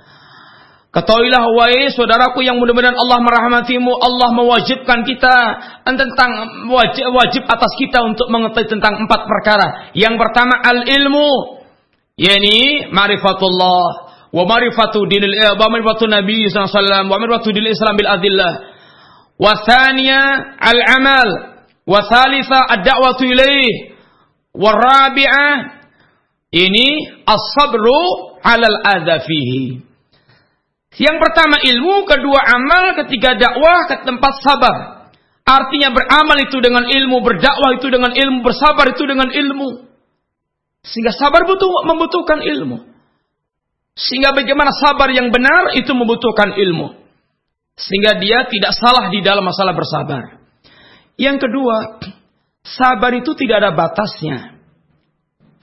[0.90, 5.36] Ketahuilah wahai saudaraku yang mudah-mudahan Allah merahmatimu, Allah mewajibkan kita
[5.84, 6.30] tentang
[6.72, 9.92] wajib, wajib atas kita untuk mengetahui tentang empat perkara.
[9.92, 11.55] Yang pertama al-ilmu,
[12.16, 13.84] yakni marifatullah
[14.32, 18.10] wa marifatu dinil eh, wa marifatu Nabi sallallahu alaihi wasallam wa marifatu dinil Islam bil
[18.10, 18.52] adillah.
[19.36, 20.20] Wa thaniya
[20.56, 21.56] al-amal
[21.86, 23.94] Wa thalitha ad-da'watu ilaih.
[24.58, 25.86] Wa rabi'ah
[26.50, 28.02] ini as-sabru
[28.42, 29.86] 'alal adza fihi.
[30.96, 34.76] Yang pertama ilmu, kedua amal, ketiga dakwah, keempat sabar.
[35.46, 39.85] Artinya beramal itu dengan ilmu, berdakwah itu dengan ilmu, bersabar itu dengan ilmu.
[40.86, 42.86] Sehingga sabar butuh membutuhkan ilmu.
[43.96, 46.94] Sehingga bagaimana sabar yang benar itu membutuhkan ilmu.
[47.74, 50.40] Sehingga dia tidak salah di dalam masalah bersabar.
[51.16, 51.76] Yang kedua,
[52.64, 54.56] sabar itu tidak ada batasnya.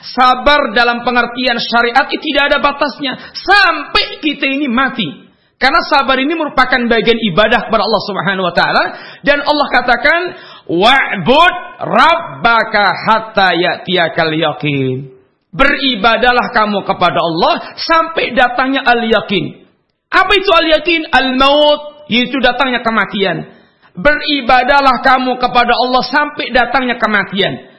[0.03, 3.13] Sabar dalam pengertian syariat itu tidak ada batasnya.
[3.31, 5.23] Sampai kita ini mati.
[5.61, 8.83] Karena sabar ini merupakan bagian ibadah kepada Allah Subhanahu wa taala
[9.23, 10.21] dan Allah katakan
[10.67, 15.12] wa'bud rabbaka hatta ya'tiyakal yaqin.
[15.53, 19.69] Beribadalah kamu kepada Allah sampai datangnya al-yakin.
[20.09, 21.01] Apa itu al-yakin?
[21.13, 23.53] Al-maut, yaitu datangnya kematian.
[23.93, 27.69] Beribadalah kamu kepada Allah sampai datangnya kematian.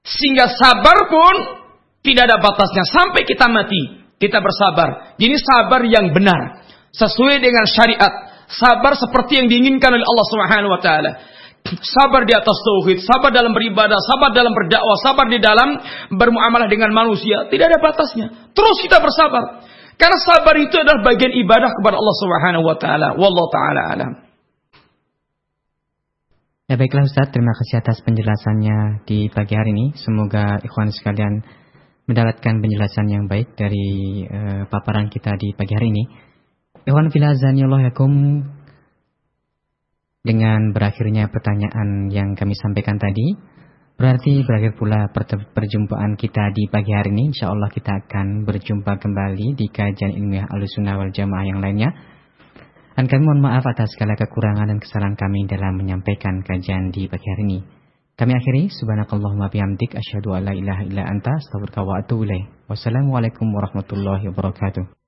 [0.00, 1.34] Sehingga sabar pun
[2.00, 2.88] tidak ada batasnya.
[2.88, 5.16] Sampai kita mati, kita bersabar.
[5.20, 6.64] Ini sabar yang benar.
[6.96, 8.12] Sesuai dengan syariat.
[8.50, 11.12] Sabar seperti yang diinginkan oleh Allah Subhanahu wa taala.
[11.68, 15.76] Sabar di atas tauhid, sabar dalam beribadah, sabar dalam berdakwah, sabar di dalam
[16.08, 18.26] bermuamalah dengan manusia, tidak ada batasnya.
[18.56, 19.62] Terus kita bersabar.
[20.00, 23.08] Karena sabar itu adalah bagian ibadah kepada Allah Subhanahu wa taala.
[23.20, 24.12] Wallahu taala alam.
[26.70, 29.92] Ya baiklah Ustaz, terima kasih atas penjelasannya di pagi hari ini.
[30.00, 31.44] Semoga ikhwan sekalian
[32.08, 36.04] mendapatkan penjelasan yang baik dari uh, paparan kita di pagi hari ini.
[36.88, 38.12] Ikhwan yakum
[40.20, 43.32] dengan berakhirnya pertanyaan yang kami sampaikan tadi,
[43.96, 45.08] berarti berakhir pula
[45.56, 47.32] perjumpaan kita di pagi hari ini.
[47.32, 51.90] Insya Allah kita akan berjumpa kembali di kajian ilmiah al-sunnah wal jamaah yang lainnya.
[53.00, 57.24] Dan kami mohon maaf atas segala kekurangan dan kesalahan kami dalam menyampaikan kajian di pagi
[57.32, 57.60] hari ini.
[58.12, 62.28] Kami akhiri subhanakallahumma bihamdik asyhadu an la ilaha illa anta astaghfiruka wa atubu.
[62.68, 64.99] Wassalamualaikum warahmatullahi wabarakatuh.